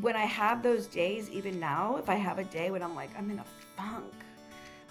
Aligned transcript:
when 0.00 0.16
I 0.16 0.24
have 0.24 0.62
those 0.62 0.86
days, 0.86 1.28
even 1.30 1.60
now, 1.60 1.96
if 1.96 2.08
I 2.08 2.14
have 2.14 2.38
a 2.38 2.44
day 2.44 2.70
when 2.70 2.82
I'm 2.82 2.94
like, 2.94 3.10
I'm 3.16 3.30
in 3.30 3.38
a 3.38 3.44
funk, 3.76 4.12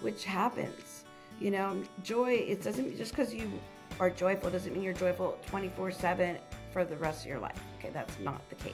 which 0.00 0.24
happens, 0.24 1.04
you 1.40 1.50
know, 1.50 1.82
joy, 2.04 2.34
it 2.34 2.62
doesn't 2.62 2.96
just 2.96 3.10
because 3.10 3.34
you 3.34 3.50
are 3.98 4.10
joyful 4.10 4.48
doesn't 4.48 4.72
mean 4.72 4.82
you're 4.82 4.94
joyful 4.94 5.38
24 5.46 5.90
7 5.90 6.38
for 6.72 6.84
the 6.84 6.96
rest 6.96 7.22
of 7.22 7.26
your 7.28 7.40
life. 7.40 7.60
Okay, 7.78 7.90
that's 7.92 8.16
not 8.20 8.40
the 8.48 8.54
case. 8.54 8.72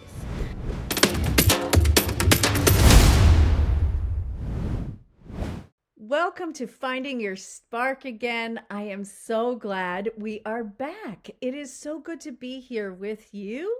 Welcome 5.96 6.54
to 6.54 6.66
Finding 6.66 7.20
Your 7.20 7.36
Spark 7.36 8.06
again. 8.06 8.60
I 8.70 8.84
am 8.84 9.04
so 9.04 9.56
glad 9.56 10.10
we 10.16 10.40
are 10.46 10.64
back. 10.64 11.28
It 11.42 11.54
is 11.54 11.70
so 11.70 11.98
good 11.98 12.20
to 12.20 12.32
be 12.32 12.60
here 12.60 12.94
with 12.94 13.34
you 13.34 13.74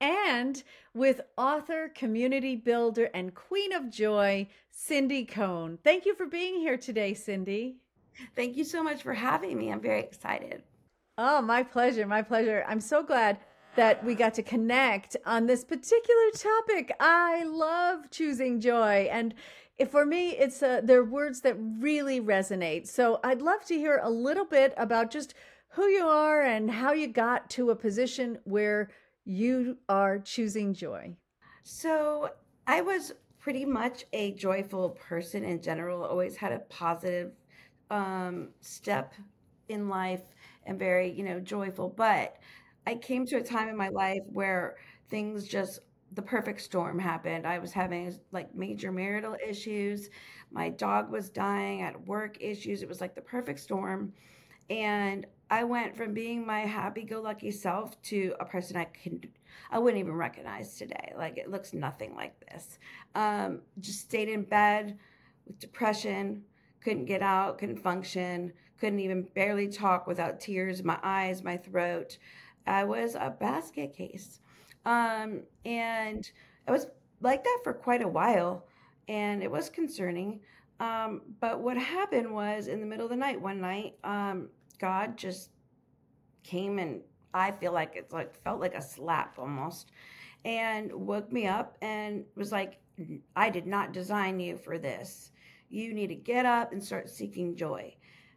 and 0.00 0.62
with 0.94 1.20
author, 1.36 1.90
community 1.94 2.56
builder, 2.56 3.10
and 3.14 3.34
queen 3.34 3.72
of 3.72 3.90
joy, 3.90 4.48
Cindi 4.72 5.28
Cohn. 5.28 5.78
Thank 5.82 6.06
you 6.06 6.14
for 6.14 6.26
being 6.26 6.56
here 6.56 6.76
today, 6.76 7.12
Cindi. 7.12 7.76
Thank 8.34 8.56
you 8.56 8.64
so 8.64 8.82
much 8.82 9.02
for 9.02 9.14
having 9.14 9.58
me. 9.58 9.70
I'm 9.70 9.80
very 9.80 10.00
excited. 10.00 10.62
Oh, 11.18 11.40
my 11.40 11.62
pleasure. 11.62 12.06
My 12.06 12.22
pleasure. 12.22 12.64
I'm 12.66 12.80
so 12.80 13.02
glad 13.02 13.38
that 13.76 14.02
we 14.04 14.14
got 14.14 14.34
to 14.34 14.42
connect 14.42 15.16
on 15.26 15.46
this 15.46 15.64
particular 15.64 16.30
topic. 16.34 16.92
I 16.98 17.44
love 17.44 18.10
choosing 18.10 18.60
joy. 18.60 19.08
And 19.10 19.34
for 19.90 20.06
me, 20.06 20.30
it's 20.30 20.62
uh, 20.62 20.80
they're 20.82 21.04
words 21.04 21.42
that 21.42 21.56
really 21.58 22.20
resonate. 22.20 22.86
So 22.86 23.20
I'd 23.22 23.42
love 23.42 23.64
to 23.66 23.74
hear 23.74 24.00
a 24.02 24.10
little 24.10 24.46
bit 24.46 24.72
about 24.78 25.10
just 25.10 25.34
who 25.68 25.86
you 25.88 26.06
are 26.06 26.40
and 26.40 26.70
how 26.70 26.92
you 26.92 27.06
got 27.06 27.50
to 27.50 27.70
a 27.70 27.76
position 27.76 28.38
where 28.44 28.90
you 29.26 29.78
are 29.90 30.18
choosing 30.20 30.74
joy. 30.74 31.16
So 31.64 32.30
I 32.66 32.80
was 32.82 33.12
pretty 33.40 33.66
much 33.66 34.04
a 34.14 34.32
joyful 34.34 34.90
person 34.90 35.44
in 35.44 35.62
general, 35.62 36.04
always 36.04 36.36
had 36.36 36.52
a 36.52 36.60
positive 36.60 37.32
um, 37.90 38.48
step 38.60 39.14
in 39.68 39.88
life 39.88 40.22
and 40.64 40.78
very, 40.78 41.10
you 41.10 41.24
know, 41.24 41.40
joyful. 41.40 41.88
But 41.88 42.36
I 42.86 42.94
came 42.96 43.26
to 43.26 43.36
a 43.36 43.42
time 43.42 43.68
in 43.68 43.76
my 43.76 43.88
life 43.88 44.22
where 44.32 44.76
things 45.08 45.46
just 45.46 45.80
the 46.12 46.22
perfect 46.22 46.60
storm 46.60 46.98
happened. 46.98 47.46
I 47.46 47.58
was 47.58 47.72
having 47.72 48.14
like 48.32 48.54
major 48.54 48.92
marital 48.92 49.36
issues. 49.46 50.08
My 50.52 50.70
dog 50.70 51.10
was 51.10 51.30
dying. 51.30 51.80
Had 51.80 52.06
work 52.06 52.38
issues. 52.40 52.82
It 52.82 52.88
was 52.88 53.00
like 53.00 53.14
the 53.14 53.20
perfect 53.20 53.60
storm. 53.60 54.12
And 54.70 55.26
I 55.50 55.64
went 55.64 55.96
from 55.96 56.12
being 56.12 56.44
my 56.44 56.60
happy-go-lucky 56.60 57.52
self 57.52 58.00
to 58.02 58.34
a 58.40 58.44
person 58.44 58.76
I 58.76 58.84
can 58.84 59.20
I 59.70 59.78
wouldn't 59.78 60.00
even 60.00 60.14
recognize 60.14 60.76
today. 60.76 61.12
Like 61.16 61.38
it 61.38 61.50
looks 61.50 61.72
nothing 61.72 62.14
like 62.14 62.38
this. 62.48 62.78
Um, 63.14 63.60
just 63.80 64.00
stayed 64.00 64.28
in 64.28 64.42
bed 64.42 64.98
with 65.46 65.58
depression, 65.58 66.42
couldn't 66.80 67.06
get 67.06 67.22
out, 67.22 67.58
couldn't 67.58 67.78
function, 67.78 68.52
couldn't 68.78 69.00
even 69.00 69.22
barely 69.34 69.68
talk 69.68 70.06
without 70.06 70.40
tears 70.40 70.80
in 70.80 70.86
my 70.86 70.98
eyes, 71.02 71.42
my 71.42 71.56
throat. 71.56 72.18
I 72.66 72.84
was 72.84 73.14
a 73.14 73.30
basket 73.30 73.94
case. 73.94 74.40
Um, 74.84 75.42
and 75.64 76.30
I 76.68 76.72
was 76.72 76.86
like 77.20 77.42
that 77.42 77.60
for 77.64 77.72
quite 77.72 78.02
a 78.02 78.08
while, 78.08 78.66
and 79.08 79.42
it 79.42 79.50
was 79.50 79.70
concerning. 79.70 80.40
Um, 80.78 81.22
but 81.40 81.60
what 81.60 81.76
happened 81.76 82.32
was 82.32 82.68
in 82.68 82.80
the 82.80 82.86
middle 82.86 83.06
of 83.06 83.10
the 83.10 83.16
night, 83.16 83.40
one 83.40 83.60
night, 83.60 83.94
um, 84.04 84.48
God 84.78 85.16
just 85.16 85.50
came 86.42 86.78
and 86.78 87.00
I 87.34 87.50
feel 87.50 87.72
like 87.72 87.92
it's 87.96 88.12
like 88.12 88.34
felt 88.42 88.60
like 88.60 88.74
a 88.74 88.82
slap 88.82 89.38
almost 89.38 89.90
and 90.44 90.92
woke 90.92 91.32
me 91.32 91.46
up 91.46 91.76
and 91.82 92.24
was 92.36 92.52
like, 92.52 92.78
I 93.34 93.50
did 93.50 93.66
not 93.66 93.92
design 93.92 94.40
you 94.40 94.56
for 94.56 94.78
this. 94.78 95.32
You 95.68 95.92
need 95.92 96.06
to 96.08 96.14
get 96.14 96.46
up 96.46 96.72
and 96.72 96.82
start 96.82 97.10
seeking 97.10 97.56
joy. 97.56 97.94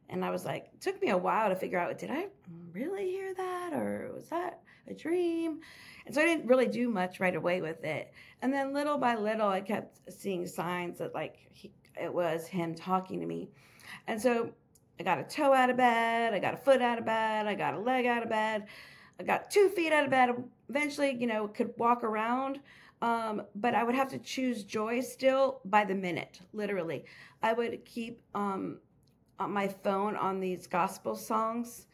And 0.09 0.25
I 0.25 0.31
was 0.31 0.43
like, 0.43 0.69
it 0.73 0.81
took 0.81 1.01
me 1.01 1.09
a 1.09 1.17
while 1.17 1.49
to 1.49 1.55
figure 1.55 1.77
out 1.77 1.97
did 1.97 2.09
I 2.09 2.27
really 2.73 3.05
hear 3.05 3.33
that 3.35 3.73
or 3.73 4.11
was 4.13 4.27
that 4.29 4.59
a 4.87 4.93
dream? 4.93 5.59
And 6.05 6.15
so 6.15 6.21
I 6.21 6.25
didn't 6.25 6.47
really 6.47 6.67
do 6.67 6.89
much 6.89 7.19
right 7.19 7.35
away 7.35 7.61
with 7.61 7.83
it. 7.83 8.11
And 8.41 8.51
then 8.51 8.73
little 8.73 8.97
by 8.97 9.15
little, 9.15 9.47
I 9.47 9.61
kept 9.61 9.99
seeing 10.11 10.47
signs 10.47 10.97
that 10.97 11.13
like 11.13 11.37
he, 11.51 11.71
it 12.01 12.11
was 12.11 12.47
him 12.47 12.73
talking 12.73 13.19
to 13.19 13.27
me. 13.27 13.49
And 14.07 14.19
so 14.19 14.51
I 14.99 15.03
got 15.03 15.19
a 15.19 15.23
toe 15.23 15.53
out 15.53 15.69
of 15.69 15.77
bed, 15.77 16.33
I 16.33 16.39
got 16.39 16.53
a 16.53 16.57
foot 16.57 16.81
out 16.81 16.99
of 16.99 17.05
bed, 17.05 17.47
I 17.47 17.55
got 17.55 17.73
a 17.73 17.79
leg 17.79 18.05
out 18.05 18.23
of 18.23 18.29
bed, 18.29 18.67
I 19.19 19.23
got 19.23 19.49
two 19.49 19.69
feet 19.69 19.93
out 19.93 20.03
of 20.03 20.09
bed. 20.09 20.31
Eventually, 20.69 21.15
you 21.15 21.27
know, 21.27 21.47
could 21.47 21.73
walk 21.77 22.03
around. 22.03 22.59
Um, 23.01 23.43
but 23.55 23.75
I 23.75 23.83
would 23.83 23.95
have 23.95 24.09
to 24.09 24.19
choose 24.19 24.65
joy 24.65 24.99
still 24.99 25.61
by 25.63 25.85
the 25.85 25.95
minute, 25.95 26.41
literally. 26.51 27.05
I 27.41 27.53
would 27.53 27.85
keep 27.85 28.21
um, 28.35 28.79
on 29.39 29.51
my 29.51 29.69
phone 29.69 30.17
on 30.17 30.39
these 30.39 30.67
gospel 30.67 31.15
songs 31.15 31.87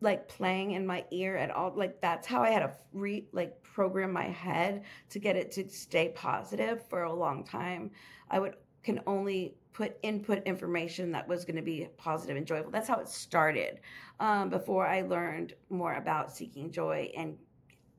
like 0.00 0.28
playing 0.28 0.72
in 0.72 0.86
my 0.86 1.04
ear 1.10 1.36
at 1.36 1.50
all 1.50 1.72
like 1.74 2.00
that's 2.00 2.26
how 2.26 2.42
i 2.42 2.50
had 2.50 2.60
to 2.60 2.72
re 2.92 3.26
like 3.32 3.60
program 3.62 4.12
my 4.12 4.28
head 4.28 4.82
to 5.10 5.18
get 5.18 5.34
it 5.34 5.50
to 5.50 5.68
stay 5.68 6.10
positive 6.14 6.86
for 6.88 7.02
a 7.02 7.12
long 7.12 7.44
time 7.44 7.90
i 8.30 8.38
would 8.38 8.54
can 8.84 9.00
only 9.06 9.54
put 9.78 9.96
input 10.02 10.42
information 10.44 11.12
that 11.12 11.28
was 11.28 11.44
going 11.44 11.54
to 11.54 11.62
be 11.62 11.88
positive 11.96 12.36
and 12.36 12.44
joyful. 12.44 12.68
That's 12.68 12.88
how 12.88 12.98
it 12.98 13.08
started. 13.08 13.78
Um, 14.18 14.48
before 14.50 14.84
I 14.84 15.02
learned 15.02 15.54
more 15.70 15.94
about 15.94 16.34
seeking 16.34 16.72
joy 16.72 17.12
and 17.16 17.36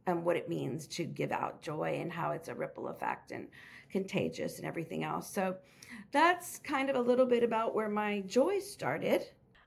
and 0.06 0.26
what 0.26 0.36
it 0.36 0.50
means 0.50 0.88
to 0.88 1.06
give 1.06 1.32
out 1.32 1.62
joy 1.62 2.00
and 2.02 2.12
how 2.12 2.32
it's 2.32 2.50
a 2.50 2.54
ripple 2.54 2.90
effect 2.90 3.32
and 3.32 3.48
contagious 3.90 4.58
and 4.58 4.68
everything 4.68 5.04
else. 5.04 5.30
So 5.30 5.56
that's 6.12 6.60
kind 6.60 6.90
of 6.90 6.98
a 6.98 7.02
little 7.02 7.26
bit 7.26 7.44
about 7.44 7.76
where 7.76 7.90
my 7.90 8.22
joy 8.22 8.60
started. 8.60 9.24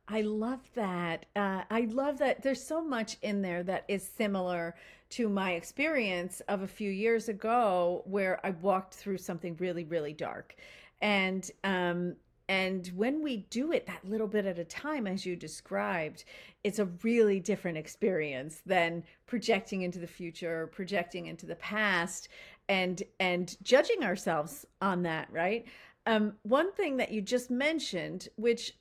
I 0.09 0.23
love 0.23 0.69
that. 0.75 1.27
Uh, 1.35 1.63
I 1.71 1.87
love 1.93 2.19
that. 2.19 2.43
There's 2.43 2.63
so 2.63 2.83
much 2.85 3.17
in 3.23 3.41
there 3.41 3.63
that 3.63 3.85
is 3.89 4.07
similar 4.07 4.75
to 5.11 5.29
my 5.29 5.53
experience 5.53 6.41
of 6.49 6.63
a 6.63 6.67
few 6.67 6.91
years 6.91 7.29
ago 7.29 8.03
where 8.05 8.45
I 8.45 8.51
walked 8.51 8.95
through 8.95 9.19
something 9.19 9.57
really, 9.61 9.85
really 9.85 10.13
dark 10.13 10.57
and 11.03 11.51
um 11.65 12.17
and 12.49 12.89
when 12.97 13.23
we 13.23 13.39
do 13.51 13.73
it 13.73 13.87
that 13.87 14.05
little 14.05 14.27
bit 14.27 14.47
at 14.47 14.59
a 14.59 14.65
time 14.65 15.07
as 15.07 15.27
you 15.27 15.37
described 15.37 16.25
it's 16.65 16.79
a 16.79 16.87
really 17.03 17.41
different 17.41 17.77
experience 17.77 18.63
than 18.65 19.03
projecting 19.27 19.83
into 19.83 19.99
the 19.99 20.07
future 20.07 20.69
projecting 20.73 21.27
into 21.27 21.45
the 21.45 21.57
past 21.57 22.29
and 22.69 23.03
and 23.21 23.57
judging 23.63 24.03
ourselves 24.03 24.65
on 24.81 25.03
that 25.03 25.29
right? 25.31 25.67
Um 26.07 26.35
one 26.43 26.73
thing 26.73 26.97
that 26.97 27.13
you 27.13 27.21
just 27.21 27.51
mentioned 27.51 28.29
which 28.37 28.77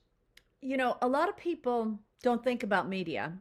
you 0.62 0.78
know 0.78 0.98
a 1.02 1.08
lot 1.08 1.30
of 1.30 1.36
people 1.36 2.00
don't 2.24 2.44
think 2.44 2.64
about 2.64 2.88
media 2.88 3.34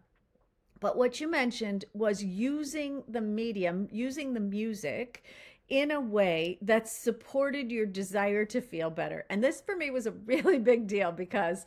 but 0.80 0.96
what 0.96 1.20
you 1.20 1.28
mentioned 1.28 1.84
was 1.92 2.24
using 2.24 3.02
the 3.08 3.20
medium 3.20 3.88
using 3.90 4.32
the 4.32 4.40
music 4.40 5.24
in 5.70 5.92
a 5.92 6.00
way 6.00 6.58
that 6.60 6.88
supported 6.88 7.70
your 7.70 7.86
desire 7.86 8.44
to 8.44 8.60
feel 8.60 8.90
better. 8.90 9.24
And 9.30 9.42
this 9.42 9.60
for 9.60 9.74
me 9.74 9.90
was 9.90 10.06
a 10.06 10.10
really 10.26 10.58
big 10.58 10.86
deal 10.86 11.12
because 11.12 11.64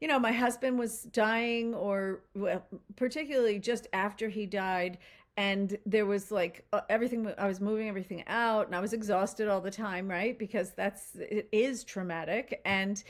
you 0.00 0.08
know, 0.08 0.18
my 0.18 0.32
husband 0.32 0.80
was 0.80 1.04
dying 1.04 1.74
or 1.74 2.24
well, 2.34 2.66
particularly 2.96 3.60
just 3.60 3.86
after 3.92 4.28
he 4.28 4.46
died 4.46 4.98
and 5.36 5.78
there 5.86 6.06
was 6.06 6.32
like 6.32 6.66
uh, 6.72 6.80
everything 6.90 7.32
I 7.38 7.46
was 7.46 7.60
moving 7.60 7.88
everything 7.88 8.24
out 8.26 8.66
and 8.66 8.74
I 8.74 8.80
was 8.80 8.92
exhausted 8.92 9.48
all 9.48 9.60
the 9.60 9.70
time, 9.70 10.08
right? 10.08 10.36
Because 10.36 10.72
that's 10.72 11.14
it 11.14 11.48
is 11.52 11.84
traumatic 11.84 12.60
and 12.64 13.02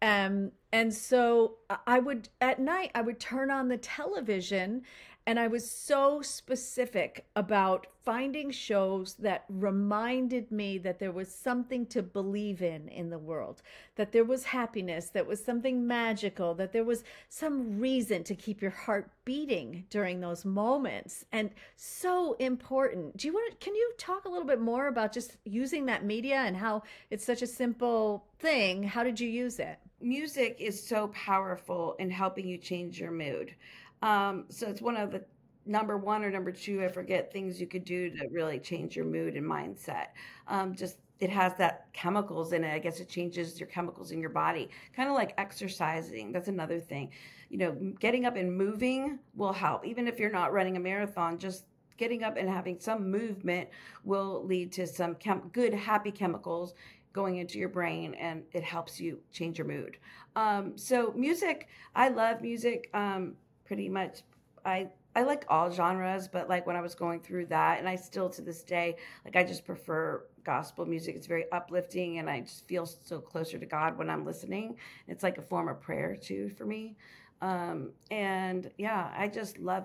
um 0.00 0.52
and 0.72 0.94
so 0.94 1.56
I 1.86 1.98
would 1.98 2.30
at 2.40 2.58
night 2.60 2.92
I 2.94 3.02
would 3.02 3.20
turn 3.20 3.50
on 3.50 3.68
the 3.68 3.76
television 3.76 4.82
and 5.28 5.38
I 5.38 5.46
was 5.46 5.70
so 5.70 6.22
specific 6.22 7.26
about 7.36 7.86
finding 8.02 8.50
shows 8.50 9.12
that 9.16 9.44
reminded 9.50 10.50
me 10.50 10.78
that 10.78 10.98
there 10.98 11.12
was 11.12 11.28
something 11.28 11.84
to 11.88 12.02
believe 12.02 12.62
in 12.62 12.88
in 12.88 13.10
the 13.10 13.18
world, 13.18 13.60
that 13.96 14.10
there 14.10 14.24
was 14.24 14.44
happiness, 14.44 15.10
that 15.10 15.26
was 15.26 15.44
something 15.44 15.86
magical, 15.86 16.54
that 16.54 16.72
there 16.72 16.82
was 16.82 17.04
some 17.28 17.78
reason 17.78 18.24
to 18.24 18.34
keep 18.34 18.62
your 18.62 18.70
heart 18.70 19.10
beating 19.26 19.84
during 19.90 20.18
those 20.18 20.46
moments. 20.46 21.26
And 21.30 21.50
so 21.76 22.32
important. 22.38 23.18
Do 23.18 23.26
you 23.26 23.34
want 23.34 23.50
to, 23.50 23.56
can 23.62 23.74
you 23.74 23.92
talk 23.98 24.24
a 24.24 24.30
little 24.30 24.46
bit 24.46 24.62
more 24.62 24.88
about 24.88 25.12
just 25.12 25.36
using 25.44 25.84
that 25.84 26.06
media 26.06 26.36
and 26.36 26.56
how 26.56 26.84
it's 27.10 27.26
such 27.26 27.42
a 27.42 27.46
simple 27.46 28.24
thing? 28.38 28.82
How 28.82 29.04
did 29.04 29.20
you 29.20 29.28
use 29.28 29.58
it? 29.58 29.78
Music 30.00 30.56
is 30.58 30.82
so 30.82 31.08
powerful 31.08 31.96
in 31.98 32.08
helping 32.08 32.48
you 32.48 32.56
change 32.56 32.98
your 32.98 33.10
mood. 33.10 33.54
Um, 34.02 34.44
so 34.48 34.68
it's 34.68 34.80
one 34.80 34.96
of 34.96 35.10
the 35.10 35.24
number 35.66 35.98
one 35.98 36.24
or 36.24 36.30
number 36.30 36.50
two, 36.50 36.82
I 36.82 36.88
forget 36.88 37.32
things 37.32 37.60
you 37.60 37.66
could 37.66 37.84
do 37.84 38.10
to 38.10 38.28
really 38.30 38.58
change 38.58 38.96
your 38.96 39.04
mood 39.04 39.34
and 39.34 39.46
mindset. 39.46 40.08
Um, 40.46 40.74
just 40.74 40.98
it 41.20 41.30
has 41.30 41.54
that 41.56 41.86
chemicals 41.92 42.52
in 42.52 42.64
it. 42.64 42.72
I 42.72 42.78
guess 42.78 43.00
it 43.00 43.08
changes 43.08 43.58
your 43.58 43.68
chemicals 43.68 44.12
in 44.12 44.20
your 44.20 44.30
body, 44.30 44.70
kind 44.94 45.08
of 45.08 45.14
like 45.14 45.34
exercising. 45.36 46.32
That's 46.32 46.48
another 46.48 46.78
thing. 46.78 47.10
You 47.50 47.58
know, 47.58 47.72
getting 47.98 48.24
up 48.24 48.36
and 48.36 48.56
moving 48.56 49.18
will 49.34 49.52
help. 49.52 49.84
Even 49.84 50.06
if 50.06 50.18
you're 50.18 50.30
not 50.30 50.52
running 50.52 50.76
a 50.76 50.80
marathon, 50.80 51.38
just 51.38 51.64
getting 51.96 52.22
up 52.22 52.36
and 52.36 52.48
having 52.48 52.78
some 52.78 53.10
movement 53.10 53.68
will 54.04 54.44
lead 54.46 54.72
to 54.72 54.86
some 54.86 55.16
chem- 55.16 55.50
good 55.52 55.74
happy 55.74 56.12
chemicals 56.12 56.74
going 57.12 57.38
into 57.38 57.58
your 57.58 57.68
brain 57.68 58.14
and 58.14 58.44
it 58.52 58.62
helps 58.62 59.00
you 59.00 59.18
change 59.32 59.58
your 59.58 59.66
mood 59.66 59.96
um, 60.36 60.76
so 60.76 61.12
music 61.16 61.66
i 61.96 62.08
love 62.08 62.40
music 62.40 62.88
um, 62.94 63.34
pretty 63.68 63.88
much 63.88 64.22
i 64.64 64.88
i 65.14 65.22
like 65.22 65.44
all 65.48 65.70
genres 65.70 66.26
but 66.26 66.48
like 66.48 66.66
when 66.66 66.74
i 66.74 66.80
was 66.80 66.94
going 66.94 67.20
through 67.20 67.44
that 67.46 67.78
and 67.78 67.88
i 67.88 67.94
still 67.94 68.30
to 68.30 68.40
this 68.40 68.62
day 68.62 68.96
like 69.24 69.36
i 69.36 69.44
just 69.44 69.64
prefer 69.64 70.24
gospel 70.42 70.86
music 70.86 71.14
it's 71.14 71.26
very 71.26 71.44
uplifting 71.52 72.18
and 72.18 72.30
i 72.30 72.40
just 72.40 72.66
feel 72.66 72.86
so 72.86 73.20
closer 73.20 73.58
to 73.58 73.66
god 73.66 73.96
when 73.98 74.08
i'm 74.08 74.24
listening 74.24 74.74
it's 75.06 75.22
like 75.22 75.36
a 75.36 75.42
form 75.42 75.68
of 75.68 75.80
prayer 75.80 76.16
too 76.16 76.48
for 76.56 76.64
me 76.64 76.96
um, 77.42 77.90
and 78.10 78.70
yeah 78.78 79.12
i 79.16 79.28
just 79.28 79.58
love 79.58 79.84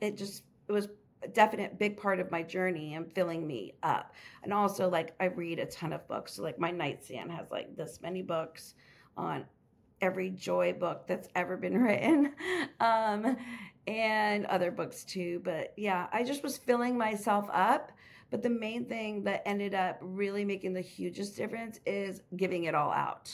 it 0.00 0.16
just 0.16 0.42
it 0.68 0.72
was 0.72 0.88
a 1.22 1.28
definite 1.28 1.78
big 1.78 1.96
part 1.96 2.20
of 2.20 2.30
my 2.30 2.42
journey 2.42 2.94
and 2.94 3.12
filling 3.12 3.46
me 3.46 3.74
up. 3.82 4.14
And 4.42 4.52
also 4.52 4.88
like 4.88 5.14
I 5.20 5.26
read 5.26 5.58
a 5.58 5.66
ton 5.66 5.92
of 5.92 6.06
books. 6.08 6.34
So 6.34 6.42
like 6.42 6.58
my 6.58 6.70
nightstand 6.70 7.30
has 7.32 7.50
like 7.50 7.76
this 7.76 8.00
many 8.02 8.22
books 8.22 8.74
on 9.16 9.44
every 10.00 10.30
joy 10.30 10.72
book 10.72 11.06
that's 11.06 11.28
ever 11.34 11.56
been 11.56 11.78
written. 11.82 12.32
Um, 12.80 13.36
and 13.86 14.46
other 14.46 14.70
books 14.70 15.04
too. 15.04 15.40
But 15.44 15.72
yeah, 15.76 16.08
I 16.12 16.24
just 16.24 16.42
was 16.42 16.58
filling 16.58 16.98
myself 16.98 17.48
up. 17.52 17.92
But 18.30 18.42
the 18.42 18.50
main 18.50 18.86
thing 18.86 19.22
that 19.24 19.42
ended 19.46 19.72
up 19.74 19.98
really 20.00 20.44
making 20.44 20.72
the 20.72 20.80
hugest 20.80 21.36
difference 21.36 21.78
is 21.86 22.22
giving 22.36 22.64
it 22.64 22.74
all 22.74 22.90
out. 22.90 23.32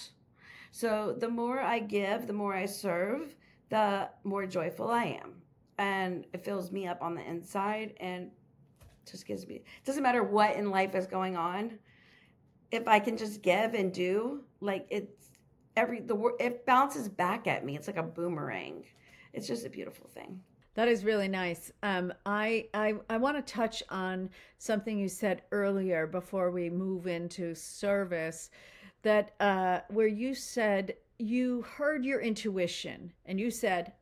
So 0.70 1.17
the 1.19 1.29
more 1.29 1.61
I 1.61 1.79
give, 1.79 2.26
the 2.26 2.35
more 2.35 2.55
I 2.55 2.67
serve, 2.67 3.35
the 3.70 4.11
more 4.23 4.47
joyful 4.47 4.91
I 4.91 5.19
am 5.23 5.43
and 5.79 6.25
it 6.32 6.44
fills 6.44 6.70
me 6.70 6.87
up 6.87 7.03
on 7.03 7.14
the 7.14 7.29
inside 7.29 7.94
and 7.99 8.31
just 9.11 9.26
gives 9.26 9.47
me 9.47 9.56
it 9.56 9.85
doesn't 9.85 10.03
matter 10.03 10.23
what 10.23 10.55
in 10.55 10.70
life 10.70 10.94
is 10.94 11.06
going 11.06 11.37
on 11.37 11.79
if 12.70 12.87
i 12.87 12.99
can 13.00 13.17
just 13.17 13.43
give 13.43 13.75
and 13.75 13.93
do 13.93 14.43
like 14.61 14.87
it's 14.91 15.22
every 15.77 16.01
the 16.01 16.35
it 16.39 16.65
bounces 16.67 17.09
back 17.09 17.47
at 17.47 17.65
me 17.65 17.77
it's 17.77 17.87
like 17.87 17.97
a 17.97 18.03
boomerang 18.03 18.85
it's 19.33 19.47
just 19.47 19.67
a 19.67 19.71
beautiful 19.71 20.09
thing 20.09 20.41
that 20.75 20.89
is 20.89 21.05
really 21.05 21.29
nice. 21.29 21.71
Um, 21.83 22.15
I 22.25 22.67
I, 22.73 22.95
I 23.11 23.19
want 23.19 23.37
to 23.37 23.53
touch 23.53 23.83
on 23.91 24.31
something 24.57 24.99
you 24.99 25.09
said 25.09 25.43
earlier 25.53 26.07
before 26.07 26.51
we 26.51 26.71
move 26.71 27.07
into 27.07 27.55
service, 27.55 28.49
that 29.03 29.35
uh, 29.41 29.81
where 29.89 30.07
you 30.07 30.35
said 30.35 30.95
you 31.19 31.63
heard 31.63 32.05
your 32.05 32.21
intuition 32.21 33.13
and 33.27 33.39
you 33.39 33.51
said 33.51 33.93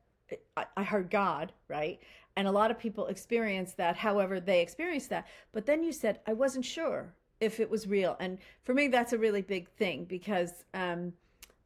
I 0.76 0.84
heard 0.84 1.10
God, 1.10 1.52
right? 1.68 2.00
And 2.36 2.46
a 2.46 2.52
lot 2.52 2.70
of 2.70 2.78
people 2.78 3.06
experience 3.06 3.72
that, 3.74 3.96
however, 3.96 4.38
they 4.38 4.60
experience 4.60 5.08
that. 5.08 5.26
But 5.52 5.66
then 5.66 5.82
you 5.82 5.92
said, 5.92 6.20
I 6.26 6.32
wasn't 6.32 6.64
sure 6.64 7.12
if 7.40 7.58
it 7.58 7.68
was 7.68 7.88
real. 7.88 8.16
And 8.20 8.38
for 8.62 8.74
me, 8.74 8.86
that's 8.86 9.12
a 9.12 9.18
really 9.18 9.42
big 9.42 9.68
thing 9.68 10.04
because, 10.04 10.64
um, 10.72 11.12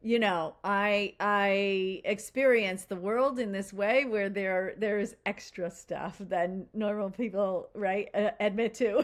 you 0.05 0.19
know, 0.19 0.53
I 0.63 1.15
I 1.19 2.01
experience 2.05 2.85
the 2.85 2.95
world 2.95 3.39
in 3.39 3.51
this 3.51 3.73
way 3.73 4.05
where 4.05 4.29
there 4.29 4.75
there's 4.77 5.15
extra 5.25 5.71
stuff 5.71 6.17
than 6.19 6.67
normal 6.75 7.09
people, 7.09 7.69
right, 7.73 8.09
uh, 8.13 8.29
admit 8.39 8.75
to. 8.75 9.03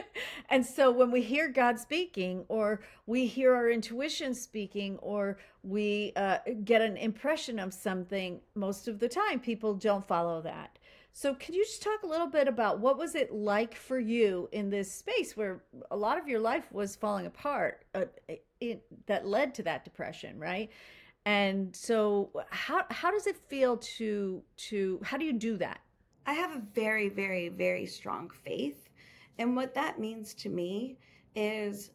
and 0.50 0.64
so 0.64 0.90
when 0.90 1.10
we 1.10 1.22
hear 1.22 1.48
God 1.48 1.78
speaking, 1.78 2.44
or 2.48 2.82
we 3.06 3.24
hear 3.24 3.54
our 3.54 3.70
intuition 3.70 4.34
speaking, 4.34 4.98
or 4.98 5.38
we 5.62 6.12
uh, 6.16 6.36
get 6.64 6.82
an 6.82 6.98
impression 6.98 7.58
of 7.58 7.72
something, 7.72 8.38
most 8.54 8.88
of 8.88 8.98
the 8.98 9.08
time 9.08 9.40
people 9.40 9.72
don't 9.72 10.06
follow 10.06 10.42
that. 10.42 10.78
So, 11.14 11.34
could 11.34 11.54
you 11.54 11.64
just 11.64 11.82
talk 11.82 12.02
a 12.02 12.06
little 12.06 12.26
bit 12.26 12.48
about 12.48 12.78
what 12.78 12.98
was 12.98 13.14
it 13.14 13.32
like 13.32 13.74
for 13.74 13.98
you 13.98 14.50
in 14.52 14.68
this 14.68 14.92
space 14.92 15.34
where 15.34 15.62
a 15.90 15.96
lot 15.96 16.18
of 16.18 16.28
your 16.28 16.40
life 16.40 16.70
was 16.72 16.96
falling 16.96 17.26
apart 17.26 17.84
uh, 17.94 18.04
that 19.06 19.26
led 19.26 19.54
to 19.56 19.62
that 19.64 19.84
depression, 19.84 20.38
right? 20.38 20.70
And 21.24 21.74
so, 21.74 22.30
how 22.50 22.84
how 22.90 23.10
does 23.10 23.26
it 23.26 23.36
feel 23.36 23.76
to 23.76 24.42
to 24.68 25.00
how 25.04 25.16
do 25.16 25.24
you 25.24 25.32
do 25.32 25.56
that? 25.58 25.80
I 26.26 26.34
have 26.34 26.50
a 26.52 26.62
very 26.74 27.08
very 27.08 27.48
very 27.48 27.86
strong 27.86 28.30
faith 28.44 28.88
and 29.38 29.56
what 29.56 29.74
that 29.74 29.98
means 29.98 30.34
to 30.34 30.48
me 30.48 30.98
is 31.34 31.90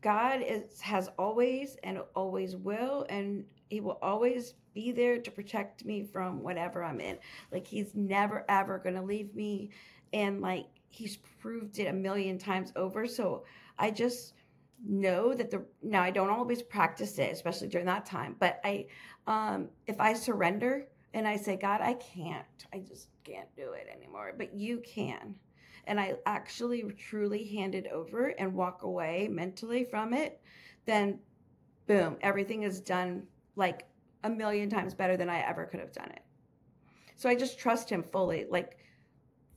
God 0.00 0.40
is, 0.42 0.80
has 0.80 1.08
always 1.18 1.76
and 1.84 1.98
always 2.14 2.56
will, 2.56 3.06
and 3.08 3.44
He 3.68 3.80
will 3.80 3.98
always 4.02 4.54
be 4.72 4.92
there 4.92 5.18
to 5.18 5.30
protect 5.30 5.84
me 5.84 6.02
from 6.02 6.42
whatever 6.42 6.82
I'm 6.82 7.00
in. 7.00 7.18
Like, 7.52 7.66
He's 7.66 7.94
never, 7.94 8.44
ever 8.48 8.78
going 8.78 8.94
to 8.96 9.02
leave 9.02 9.34
me. 9.34 9.70
And, 10.12 10.40
like, 10.40 10.66
He's 10.90 11.18
proved 11.40 11.78
it 11.78 11.86
a 11.86 11.92
million 11.92 12.38
times 12.38 12.72
over. 12.76 13.06
So 13.06 13.44
I 13.78 13.90
just 13.90 14.34
know 14.86 15.34
that 15.34 15.50
the, 15.50 15.64
now 15.82 16.02
I 16.02 16.10
don't 16.10 16.30
always 16.30 16.62
practice 16.62 17.18
it, 17.18 17.32
especially 17.32 17.68
during 17.68 17.86
that 17.86 18.06
time, 18.06 18.36
but 18.38 18.60
I, 18.64 18.86
um, 19.26 19.68
if 19.86 20.00
I 20.00 20.12
surrender 20.12 20.86
and 21.14 21.26
I 21.26 21.36
say, 21.36 21.56
God, 21.56 21.80
I 21.80 21.94
can't, 21.94 22.66
I 22.72 22.78
just 22.78 23.08
can't 23.24 23.48
do 23.56 23.72
it 23.72 23.86
anymore, 23.94 24.34
but 24.36 24.54
you 24.54 24.78
can 24.78 25.34
and 25.86 26.00
I 26.00 26.14
actually 26.26 26.82
truly 26.92 27.44
hand 27.44 27.74
it 27.74 27.86
over 27.92 28.28
and 28.28 28.54
walk 28.54 28.82
away 28.82 29.28
mentally 29.30 29.84
from 29.84 30.12
it, 30.12 30.40
then 30.86 31.18
boom, 31.86 32.16
everything 32.22 32.62
is 32.62 32.80
done 32.80 33.24
like 33.56 33.86
a 34.24 34.30
million 34.30 34.70
times 34.70 34.94
better 34.94 35.16
than 35.16 35.28
I 35.28 35.40
ever 35.40 35.66
could 35.66 35.80
have 35.80 35.92
done 35.92 36.10
it. 36.10 36.22
So 37.16 37.28
I 37.28 37.34
just 37.34 37.58
trust 37.58 37.90
him 37.90 38.02
fully, 38.02 38.46
like 38.48 38.78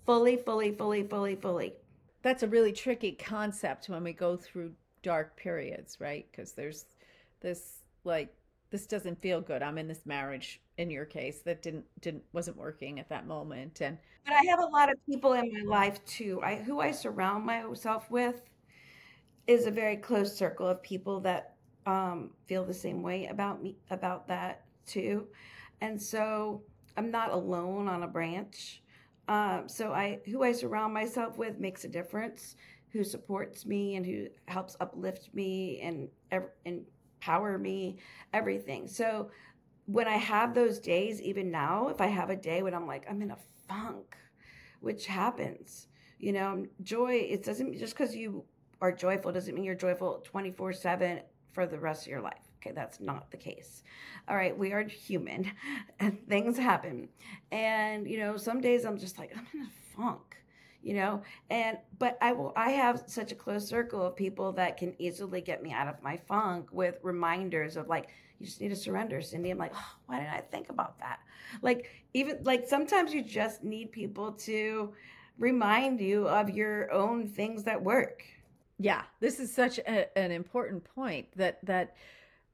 fully, 0.06 0.38
fully, 0.38 0.72
fully, 0.72 1.04
fully, 1.04 1.36
fully. 1.36 1.74
That's 2.22 2.44
a 2.44 2.48
really 2.48 2.74
tricky 2.74 3.14
concept 3.14 3.90
when 3.90 4.04
we 4.04 4.14
go 4.14 4.36
through 4.36 4.74
dark 5.04 5.38
periods, 5.38 6.00
right? 6.00 6.26
Because 6.32 6.54
there's 6.54 6.86
this 7.42 7.84
like 8.04 8.34
this 8.70 8.86
doesn't 8.86 9.22
feel 9.22 9.42
good. 9.42 9.64
I'm 9.64 9.78
in 9.78 9.88
this 9.88 10.06
marriage 10.06 10.62
in 10.78 10.90
your 10.90 11.06
case 11.06 11.40
that 11.40 11.62
didn't 11.62 11.86
didn't 12.02 12.24
wasn't 12.34 12.58
working 12.58 13.00
at 13.00 13.10
that 13.10 13.26
moment 13.28 13.82
and 13.82 13.98
but 14.26 14.34
I 14.34 14.44
have 14.50 14.60
a 14.60 14.66
lot 14.66 14.92
of 14.92 14.98
people 15.06 15.34
in 15.34 15.52
my 15.54 15.62
life 15.62 16.04
too. 16.06 16.42
I 16.44 16.56
who 16.56 16.82
I 16.82 16.92
surround 16.92 17.46
myself 17.46 18.12
with 18.12 18.42
is 19.48 19.66
a 19.66 19.72
very 19.72 19.96
close 19.96 20.36
circle 20.36 20.68
of 20.68 20.84
people 20.84 21.22
that 21.22 21.56
um, 21.86 22.32
feel 22.46 22.66
the 22.66 22.74
same 22.74 23.02
way 23.02 23.28
about 23.28 23.64
me 23.64 23.78
about 23.90 24.28
that 24.28 24.66
too, 24.86 25.28
and 25.80 26.02
so 26.02 26.62
I'm 26.98 27.10
not 27.10 27.32
alone 27.32 27.88
on 27.88 28.04
a 28.04 28.08
branch. 28.08 28.82
Um, 29.30 29.68
so 29.68 29.94
I 29.94 30.20
who 30.26 30.44
I 30.44 30.52
surround 30.52 30.94
myself 30.94 31.38
with 31.38 31.60
makes 31.60 31.86
a 31.86 31.88
difference. 31.88 32.58
Who 32.94 33.04
supports 33.04 33.66
me 33.66 33.95
and 33.95 34.06
who 34.06 34.28
helps 34.48 34.78
uplift 34.80 35.30
me 35.34 35.81
and 35.81 36.09
empower 36.66 37.57
me, 37.57 37.97
everything. 38.33 38.88
So 38.88 39.30
when 39.85 40.07
I 40.07 40.18
have 40.18 40.54
those 40.54 40.80
days, 40.80 41.21
even 41.21 41.52
now, 41.52 41.90
if 41.90 42.02
I 42.02 42.07
have 42.07 42.30
a 42.30 42.35
day 42.35 42.64
when 42.64 42.73
I'm 42.73 42.88
like 42.88 43.06
I'm 43.09 43.21
in 43.21 43.31
a 43.31 43.38
funk, 43.68 44.16
which 44.80 45.06
happens. 45.06 45.88
You 46.19 46.33
know, 46.33 46.66
joy, 46.81 47.28
it 47.30 47.44
doesn't 47.44 47.78
just 47.78 47.95
because 47.95 48.16
you 48.16 48.44
are 48.81 48.92
joyful 48.92 49.31
doesn't 49.31 49.54
mean 49.54 49.64
you're 49.64 49.76
joyful 49.76 50.21
24 50.23 50.73
7 50.73 51.21
for 51.52 51.66
the 51.66 51.80
rest 51.80 52.04
of 52.04 52.12
your 52.12 52.21
life. 52.21 52.42
Okay, 52.59 52.71
that's 52.71 53.00
not 53.00 53.31
the 53.31 53.38
case. 53.38 53.83
All 54.28 54.35
right, 54.35 54.57
we 54.57 54.73
are 54.73 54.83
human 54.83 55.52
and 56.00 56.28
things 56.28 56.57
happen. 56.57 57.09
And, 57.52 58.07
you 58.07 58.19
know, 58.19 58.38
some 58.38 58.62
days 58.62 58.85
I'm 58.85 58.97
just 58.97 59.18
like, 59.18 59.31
I'm 59.35 59.47
in 59.54 59.62
a 59.62 59.69
funk, 59.95 60.38
you 60.88 60.94
know, 60.94 61.22
and, 61.50 61.78
but 62.00 62.18
I 62.22 62.32
will, 62.32 62.54
I 62.56 62.70
have 62.70 63.04
such 63.08 63.34
a 63.34 63.36
close 63.36 63.68
circle 63.68 64.02
of 64.06 64.16
people 64.16 64.54
that 64.54 64.78
can 64.78 64.96
easily 65.00 65.42
get 65.42 65.62
me 65.62 65.74
out 65.74 65.90
of 65.90 66.02
my 66.02 66.16
funk 66.16 66.70
with 66.72 66.98
reminders 67.04 67.76
of 67.76 67.90
like, 67.90 68.08
you 68.40 68.46
just 68.46 68.62
need 68.62 68.70
to 68.70 68.76
surrender, 68.78 69.18
Cindi. 69.18 69.52
I'm 69.52 69.58
like, 69.58 69.74
oh, 69.76 69.96
why 70.06 70.20
didn't 70.20 70.34
I 70.34 70.40
think 70.40 70.70
about 70.70 70.98
that? 71.00 71.20
Like, 71.62 71.90
even 72.14 72.40
like 72.44 72.70
sometimes 72.70 73.14
you 73.14 73.22
just 73.22 73.66
need 73.66 73.92
people 73.92 74.32
to 74.32 74.94
remind 75.38 76.00
you 76.00 76.26
of 76.30 76.52
your 76.52 76.90
own 76.94 77.28
things 77.28 77.66
that 77.66 77.84
work. 77.84 78.24
Yeah, 78.80 79.02
this 79.20 79.42
is 79.42 79.54
such 79.54 79.80
a, 79.80 80.18
an 80.18 80.32
important 80.32 80.86
point 80.96 81.28
that 81.36 81.60
that 81.66 81.96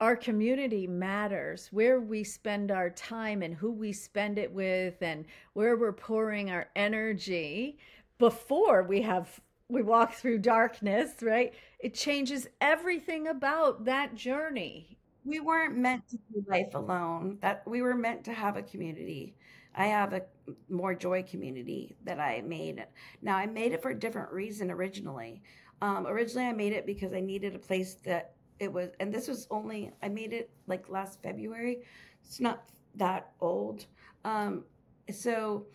our 0.01 0.15
community 0.15 0.87
matters 0.87 1.69
where 1.71 2.01
we 2.01 2.23
spend 2.23 2.71
our 2.71 2.89
time 2.89 3.43
and 3.43 3.53
who 3.53 3.71
we 3.71 3.93
spend 3.93 4.37
it 4.39 4.51
with 4.51 4.95
and 5.01 5.25
where 5.53 5.77
we're 5.77 5.93
pouring 5.93 6.49
our 6.49 6.67
energy 6.75 7.77
before 8.17 8.83
we 8.83 9.01
have 9.01 9.39
we 9.69 9.81
walk 9.81 10.13
through 10.13 10.37
darkness 10.39 11.11
right? 11.21 11.53
It 11.79 11.93
changes 11.93 12.47
everything 12.61 13.27
about 13.27 13.85
that 13.85 14.15
journey. 14.15 14.97
We 15.25 15.39
weren't 15.39 15.77
meant 15.77 16.07
to 16.09 16.17
do 16.31 16.43
life 16.47 16.75
alone. 16.75 17.37
That 17.41 17.63
we 17.67 17.81
were 17.81 17.95
meant 17.95 18.25
to 18.25 18.33
have 18.33 18.57
a 18.57 18.61
community. 18.63 19.35
I 19.75 19.87
have 19.87 20.13
a 20.13 20.21
more 20.69 20.93
joy 20.93 21.23
community 21.23 21.95
that 22.03 22.19
i 22.19 22.41
made. 22.41 22.85
Now 23.21 23.37
i 23.37 23.45
made 23.45 23.71
it 23.73 23.81
for 23.81 23.91
a 23.91 23.99
different 23.99 24.31
reason 24.31 24.69
originally. 24.71 25.41
Um, 25.81 26.07
originally 26.07 26.47
i 26.47 26.53
made 26.53 26.73
it 26.73 26.85
because 26.85 27.13
i 27.13 27.19
needed 27.19 27.55
a 27.55 27.59
place 27.59 27.95
that 28.05 28.33
it 28.59 28.71
was 28.71 28.89
and 28.99 29.13
this 29.13 29.27
was 29.27 29.47
only 29.51 29.91
i 30.01 30.07
made 30.09 30.33
it 30.33 30.49
like 30.67 30.89
last 30.89 31.21
february. 31.23 31.83
It's 32.23 32.39
not 32.39 32.69
that 32.95 33.31
old. 33.41 33.85
Um, 34.25 34.63
so 35.11 35.65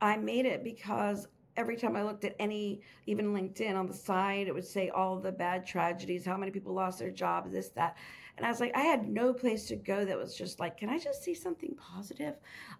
i 0.00 0.16
made 0.16 0.46
it 0.46 0.64
because 0.64 1.28
every 1.56 1.76
time 1.76 1.96
I 1.96 2.02
looked 2.02 2.24
at 2.24 2.34
any, 2.38 2.80
even 3.06 3.34
LinkedIn 3.34 3.76
on 3.76 3.86
the 3.86 3.94
side, 3.94 4.46
it 4.46 4.54
would 4.54 4.66
say 4.66 4.88
all 4.88 5.18
the 5.18 5.32
bad 5.32 5.66
tragedies, 5.66 6.24
how 6.24 6.36
many 6.36 6.50
people 6.50 6.72
lost 6.72 6.98
their 6.98 7.10
jobs, 7.10 7.52
this, 7.52 7.68
that. 7.70 7.96
And 8.36 8.46
I 8.46 8.48
was 8.48 8.60
like, 8.60 8.74
I 8.74 8.80
had 8.80 9.08
no 9.08 9.32
place 9.32 9.66
to 9.68 9.76
go 9.76 10.04
that 10.04 10.16
was 10.16 10.34
just 10.34 10.58
like, 10.58 10.78
can 10.78 10.88
I 10.88 10.98
just 10.98 11.22
see 11.22 11.34
something 11.34 11.74
positive? 11.74 12.36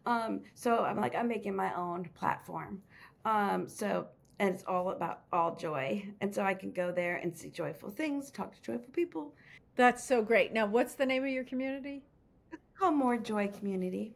Um, 0.06 0.40
so 0.54 0.84
I'm 0.84 0.98
like, 0.98 1.14
I'm 1.14 1.28
making 1.28 1.54
my 1.54 1.74
own 1.74 2.08
platform. 2.14 2.80
Um, 3.24 3.68
so, 3.68 4.06
and 4.38 4.54
it's 4.54 4.64
all 4.66 4.90
about 4.90 5.20
all 5.32 5.54
joy. 5.54 6.04
And 6.20 6.34
so 6.34 6.42
I 6.42 6.54
can 6.54 6.72
go 6.72 6.90
there 6.90 7.16
and 7.16 7.36
see 7.36 7.50
joyful 7.50 7.90
things, 7.90 8.30
talk 8.30 8.54
to 8.54 8.62
joyful 8.62 8.92
people. 8.92 9.34
That's 9.76 10.02
so 10.02 10.22
great. 10.22 10.52
Now, 10.52 10.66
what's 10.66 10.94
the 10.94 11.06
name 11.06 11.22
of 11.22 11.30
your 11.30 11.44
community? 11.44 12.02
It's 12.50 12.62
called 12.78 12.94
More 12.94 13.16
Joy 13.18 13.48
Community. 13.48 14.14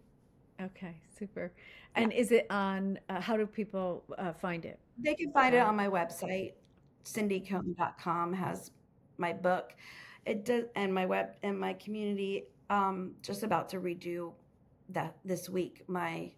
Okay, 0.61 0.97
super. 1.19 1.53
And 1.97 2.12
is 2.12 2.31
it 2.31 2.47
on, 2.50 2.99
uh, 3.09 3.21
how 3.21 3.37
do 3.37 3.47
people 3.47 4.05
uh, 4.19 4.33
find 4.33 4.65
it? 4.65 4.79
They 4.99 5.15
can 5.15 5.33
find 5.33 5.55
it 5.55 5.59
on 5.59 5.75
my 5.75 5.88
website. 5.88 6.53
CindiCohn.com 7.05 8.33
has 8.35 8.71
my 9.19 9.33
book. 9.33 9.75
It 10.26 10.45
does, 10.45 10.65
and 10.75 10.93
my 10.93 11.07
web 11.07 11.37
and 11.43 11.59
my 11.59 11.73
community. 11.75 12.45
Um, 12.69 13.12
just 13.23 13.43
about 13.45 13.69
to 13.71 13.81
redo 13.81 14.33
that 14.91 15.17
this 15.25 15.49
week. 15.49 15.85
My, 15.88 16.33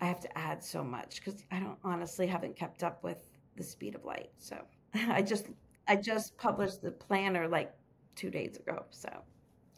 I 0.00 0.04
have 0.04 0.20
to 0.20 0.38
add 0.38 0.62
so 0.62 0.84
much 0.84 1.16
because 1.16 1.42
I 1.50 1.58
don't 1.58 1.78
honestly 1.82 2.26
haven't 2.26 2.54
kept 2.54 2.84
up 2.84 3.02
with 3.02 3.28
the 3.56 3.64
speed 3.64 3.94
of 3.94 4.04
light. 4.04 4.30
So 4.38 4.56
I 4.94 5.22
just, 5.22 5.46
I 5.88 5.96
just 5.96 6.36
published 6.36 6.82
the 6.82 6.92
planner 6.92 7.48
like 7.48 7.72
two 8.14 8.30
days 8.30 8.56
ago. 8.56 8.84
So 8.90 9.08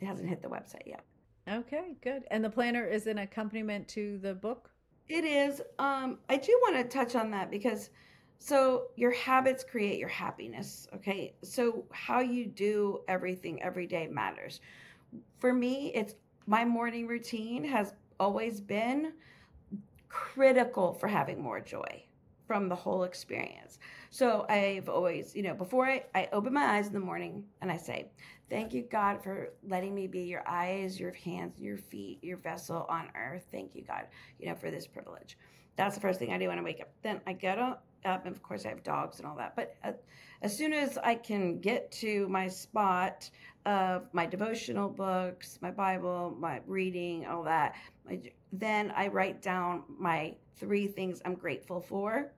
it 0.00 0.06
hasn't 0.06 0.28
hit 0.28 0.42
the 0.42 0.48
website 0.48 0.86
yet. 0.86 1.04
Okay, 1.48 1.96
good. 2.02 2.24
And 2.30 2.44
the 2.44 2.50
planner 2.50 2.84
is 2.84 3.06
an 3.06 3.18
accompaniment 3.18 3.88
to 3.88 4.18
the 4.18 4.34
book? 4.34 4.70
It 5.08 5.24
is. 5.24 5.62
Um, 5.78 6.18
I 6.28 6.36
do 6.36 6.58
want 6.62 6.76
to 6.76 6.84
touch 6.84 7.14
on 7.16 7.30
that 7.30 7.50
because 7.50 7.90
so 8.38 8.88
your 8.96 9.10
habits 9.12 9.64
create 9.64 9.98
your 9.98 10.08
happiness. 10.08 10.86
Okay. 10.94 11.34
So 11.42 11.84
how 11.90 12.20
you 12.20 12.46
do 12.46 13.00
everything 13.08 13.62
every 13.62 13.86
day 13.86 14.06
matters. 14.06 14.60
For 15.38 15.52
me, 15.52 15.92
it's 15.94 16.14
my 16.46 16.64
morning 16.64 17.06
routine 17.06 17.64
has 17.64 17.94
always 18.20 18.60
been 18.60 19.12
critical 20.08 20.92
for 20.94 21.06
having 21.06 21.40
more 21.40 21.60
joy 21.60 22.04
from 22.46 22.68
the 22.68 22.74
whole 22.74 23.04
experience. 23.04 23.78
So 24.10 24.46
I've 24.48 24.88
always, 24.88 25.36
you 25.36 25.42
know, 25.42 25.54
before 25.54 25.86
I, 25.86 26.04
I 26.14 26.28
open 26.32 26.54
my 26.54 26.64
eyes 26.64 26.86
in 26.86 26.94
the 26.94 27.00
morning 27.00 27.44
and 27.60 27.70
I 27.70 27.76
say, 27.76 28.10
Thank 28.50 28.72
you, 28.72 28.82
God, 28.82 29.22
for 29.22 29.50
letting 29.62 29.94
me 29.94 30.06
be 30.06 30.20
your 30.20 30.42
eyes, 30.48 30.98
your 30.98 31.12
hands, 31.12 31.60
your 31.60 31.76
feet, 31.76 32.18
your 32.22 32.38
vessel 32.38 32.86
on 32.88 33.08
earth. 33.14 33.44
Thank 33.50 33.74
you, 33.74 33.82
God, 33.82 34.06
you 34.38 34.48
know, 34.48 34.54
for 34.54 34.70
this 34.70 34.86
privilege. 34.86 35.36
That's 35.76 35.94
the 35.94 36.00
first 36.00 36.18
thing 36.18 36.32
I 36.32 36.38
do 36.38 36.48
when 36.48 36.58
I 36.58 36.62
wake 36.62 36.80
up. 36.80 36.88
Then 37.02 37.20
I 37.26 37.34
get 37.34 37.58
up, 37.58 37.84
and 38.04 38.26
of 38.26 38.42
course, 38.42 38.64
I 38.64 38.70
have 38.70 38.82
dogs 38.82 39.18
and 39.18 39.28
all 39.28 39.36
that. 39.36 39.54
But 39.54 39.76
uh, 39.84 39.92
as 40.40 40.56
soon 40.56 40.72
as 40.72 40.96
I 40.98 41.14
can 41.14 41.60
get 41.60 41.92
to 41.92 42.26
my 42.28 42.48
spot 42.48 43.28
of 43.66 44.06
my 44.12 44.24
devotional 44.24 44.88
books, 44.88 45.58
my 45.60 45.70
Bible, 45.70 46.34
my 46.38 46.60
reading, 46.66 47.26
all 47.26 47.42
that, 47.44 47.74
then 48.52 48.92
I 48.96 49.08
write 49.08 49.42
down 49.42 49.82
my 49.98 50.34
three 50.56 50.86
things 50.86 51.20
I'm 51.24 51.34
grateful 51.34 51.80
for 51.80 52.32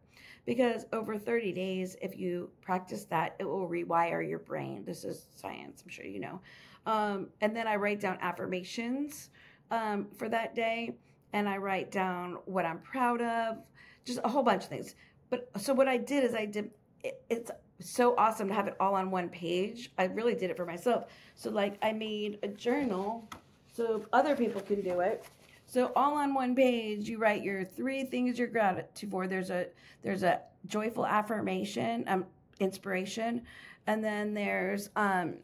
because 0.46 0.86
over 0.92 1.18
30 1.18 1.52
days 1.52 1.96
if 2.00 2.18
you 2.18 2.50
practice 2.60 3.04
that 3.04 3.36
it 3.38 3.44
will 3.44 3.68
rewire 3.68 4.26
your 4.26 4.38
brain. 4.38 4.84
This 4.84 5.04
is 5.04 5.26
science 5.34 5.82
i'm 5.84 5.90
sure 5.90 6.04
you 6.04 6.20
know. 6.20 6.40
Um, 6.86 7.28
and 7.40 7.54
then 7.54 7.66
i 7.66 7.76
write 7.76 8.00
down 8.00 8.18
affirmations 8.20 9.30
um, 9.70 10.08
for 10.16 10.28
that 10.28 10.54
day 10.54 10.94
and 11.32 11.48
i 11.48 11.56
write 11.56 11.90
down 11.90 12.38
what 12.46 12.64
i'm 12.64 12.78
proud 12.80 13.20
of 13.20 13.58
just 14.04 14.20
a 14.24 14.28
whole 14.28 14.42
bunch 14.42 14.64
of 14.64 14.68
things. 14.68 14.94
But 15.28 15.48
so 15.58 15.72
what 15.74 15.88
i 15.88 15.96
did 15.96 16.24
is 16.24 16.34
i 16.34 16.46
did 16.46 16.70
it, 17.04 17.22
it's 17.30 17.50
so 17.80 18.14
awesome 18.16 18.48
to 18.48 18.54
have 18.54 18.66
it 18.68 18.76
all 18.78 18.94
on 18.94 19.10
one 19.10 19.30
page. 19.30 19.90
I 19.96 20.04
really 20.04 20.34
did 20.34 20.50
it 20.50 20.56
for 20.56 20.66
myself. 20.66 21.04
So 21.34 21.50
like 21.50 21.78
i 21.82 21.92
made 21.92 22.38
a 22.42 22.48
journal 22.48 23.28
so 23.72 24.04
other 24.12 24.36
people 24.36 24.60
can 24.60 24.80
do 24.82 25.00
it 25.00 25.24
so 25.70 25.92
all 25.94 26.14
on 26.14 26.34
one 26.34 26.56
page, 26.56 27.08
you 27.08 27.18
write 27.18 27.44
your 27.44 27.62
three 27.64 28.02
things 28.02 28.40
you're 28.40 28.48
gratitude 28.48 29.08
for. 29.08 29.28
There's 29.28 29.50
a 29.50 29.66
there's 30.02 30.24
a 30.24 30.40
joyful 30.66 31.06
affirmation, 31.06 32.02
um, 32.08 32.26
inspiration, 32.58 33.42
and 33.86 34.02
then 34.02 34.34
there's 34.34 34.90
um, 34.96 35.36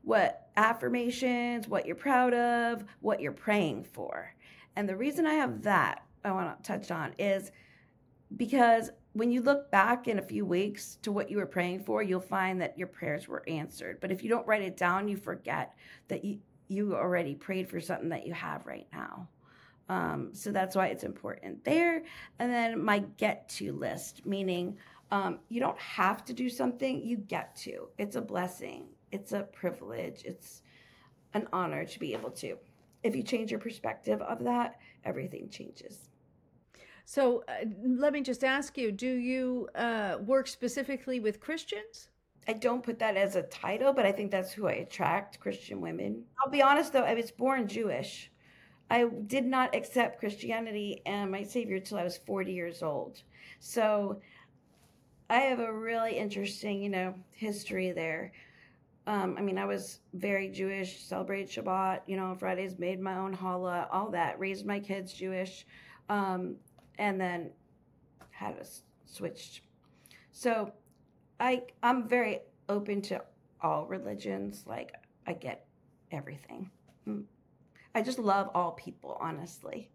what 0.00 0.48
affirmations, 0.56 1.68
what 1.68 1.84
you're 1.84 1.94
proud 1.94 2.32
of, 2.32 2.86
what 3.00 3.20
you're 3.20 3.32
praying 3.32 3.84
for. 3.84 4.34
And 4.76 4.88
the 4.88 4.96
reason 4.96 5.26
I 5.26 5.34
have 5.34 5.60
that 5.64 6.06
I 6.24 6.30
want 6.32 6.56
to 6.56 6.66
touch 6.66 6.90
on 6.90 7.12
is 7.18 7.52
because 8.38 8.90
when 9.12 9.30
you 9.30 9.42
look 9.42 9.70
back 9.70 10.08
in 10.08 10.18
a 10.18 10.22
few 10.22 10.46
weeks 10.46 10.96
to 11.02 11.12
what 11.12 11.30
you 11.30 11.36
were 11.36 11.44
praying 11.44 11.84
for, 11.84 12.02
you'll 12.02 12.20
find 12.20 12.62
that 12.62 12.78
your 12.78 12.86
prayers 12.86 13.28
were 13.28 13.46
answered. 13.46 13.98
But 14.00 14.10
if 14.10 14.22
you 14.22 14.30
don't 14.30 14.46
write 14.46 14.62
it 14.62 14.78
down, 14.78 15.06
you 15.06 15.18
forget 15.18 15.74
that 16.08 16.24
you 16.24 16.38
you 16.68 16.94
already 16.96 17.34
prayed 17.34 17.68
for 17.68 17.80
something 17.80 18.08
that 18.08 18.26
you 18.26 18.32
have 18.32 18.64
right 18.64 18.86
now. 18.92 19.28
Um, 19.90 20.30
so 20.32 20.52
that's 20.52 20.76
why 20.76 20.86
it's 20.86 21.02
important 21.02 21.64
there. 21.64 22.04
And 22.38 22.52
then 22.52 22.82
my 22.82 23.00
get 23.16 23.48
to 23.56 23.72
list, 23.72 24.24
meaning 24.24 24.78
um, 25.10 25.40
you 25.48 25.58
don't 25.58 25.78
have 25.80 26.24
to 26.26 26.32
do 26.32 26.48
something, 26.48 27.04
you 27.04 27.16
get 27.16 27.56
to. 27.56 27.88
It's 27.98 28.14
a 28.14 28.20
blessing, 28.20 28.84
it's 29.10 29.32
a 29.32 29.42
privilege, 29.42 30.22
it's 30.24 30.62
an 31.34 31.48
honor 31.52 31.84
to 31.84 31.98
be 31.98 32.12
able 32.12 32.30
to. 32.30 32.56
If 33.02 33.16
you 33.16 33.24
change 33.24 33.50
your 33.50 33.58
perspective 33.58 34.22
of 34.22 34.44
that, 34.44 34.78
everything 35.04 35.48
changes. 35.48 36.08
So 37.04 37.42
uh, 37.48 37.64
let 37.82 38.12
me 38.12 38.20
just 38.20 38.44
ask 38.44 38.78
you 38.78 38.92
do 38.92 39.12
you 39.12 39.68
uh, 39.74 40.18
work 40.24 40.46
specifically 40.46 41.18
with 41.18 41.40
Christians? 41.40 42.10
I 42.46 42.52
don't 42.52 42.84
put 42.84 43.00
that 43.00 43.16
as 43.16 43.34
a 43.34 43.42
title, 43.42 43.92
but 43.92 44.06
I 44.06 44.12
think 44.12 44.30
that's 44.30 44.52
who 44.52 44.68
I 44.68 44.74
attract 44.74 45.40
Christian 45.40 45.80
women. 45.80 46.22
I'll 46.38 46.52
be 46.52 46.62
honest 46.62 46.92
though, 46.92 47.02
I 47.02 47.14
was 47.14 47.32
born 47.32 47.66
Jewish. 47.66 48.30
I 48.90 49.04
did 49.04 49.46
not 49.46 49.74
accept 49.74 50.18
Christianity 50.18 51.00
and 51.06 51.30
my 51.30 51.44
Savior 51.44 51.76
until 51.76 51.98
I 51.98 52.04
was 52.04 52.16
40 52.18 52.52
years 52.52 52.82
old. 52.82 53.22
So 53.60 54.20
I 55.30 55.36
have 55.36 55.60
a 55.60 55.72
really 55.72 56.16
interesting, 56.16 56.82
you 56.82 56.88
know, 56.88 57.14
history 57.30 57.92
there. 57.92 58.32
Um, 59.06 59.36
I 59.38 59.42
mean, 59.42 59.58
I 59.58 59.64
was 59.64 60.00
very 60.12 60.48
Jewish, 60.48 61.04
celebrated 61.04 61.48
Shabbat, 61.48 62.00
you 62.06 62.16
know, 62.16 62.26
on 62.26 62.36
Fridays, 62.36 62.78
made 62.78 63.00
my 63.00 63.16
own 63.16 63.36
challah, 63.36 63.86
all 63.92 64.10
that, 64.10 64.38
raised 64.40 64.66
my 64.66 64.80
kids 64.80 65.12
Jewish, 65.12 65.66
um, 66.08 66.56
and 66.98 67.20
then 67.20 67.50
had 68.30 68.58
us 68.58 68.82
switched. 69.06 69.62
So 70.32 70.72
I, 71.38 71.62
I'm 71.82 72.08
very 72.08 72.40
open 72.68 73.00
to 73.02 73.22
all 73.62 73.86
religions. 73.86 74.64
Like, 74.66 74.94
I 75.26 75.32
get 75.32 75.66
everything. 76.10 76.70
Mm. 77.06 77.24
I 77.94 78.02
just 78.02 78.18
love 78.18 78.50
all 78.54 78.72
people, 78.72 79.16
honestly. 79.20 79.90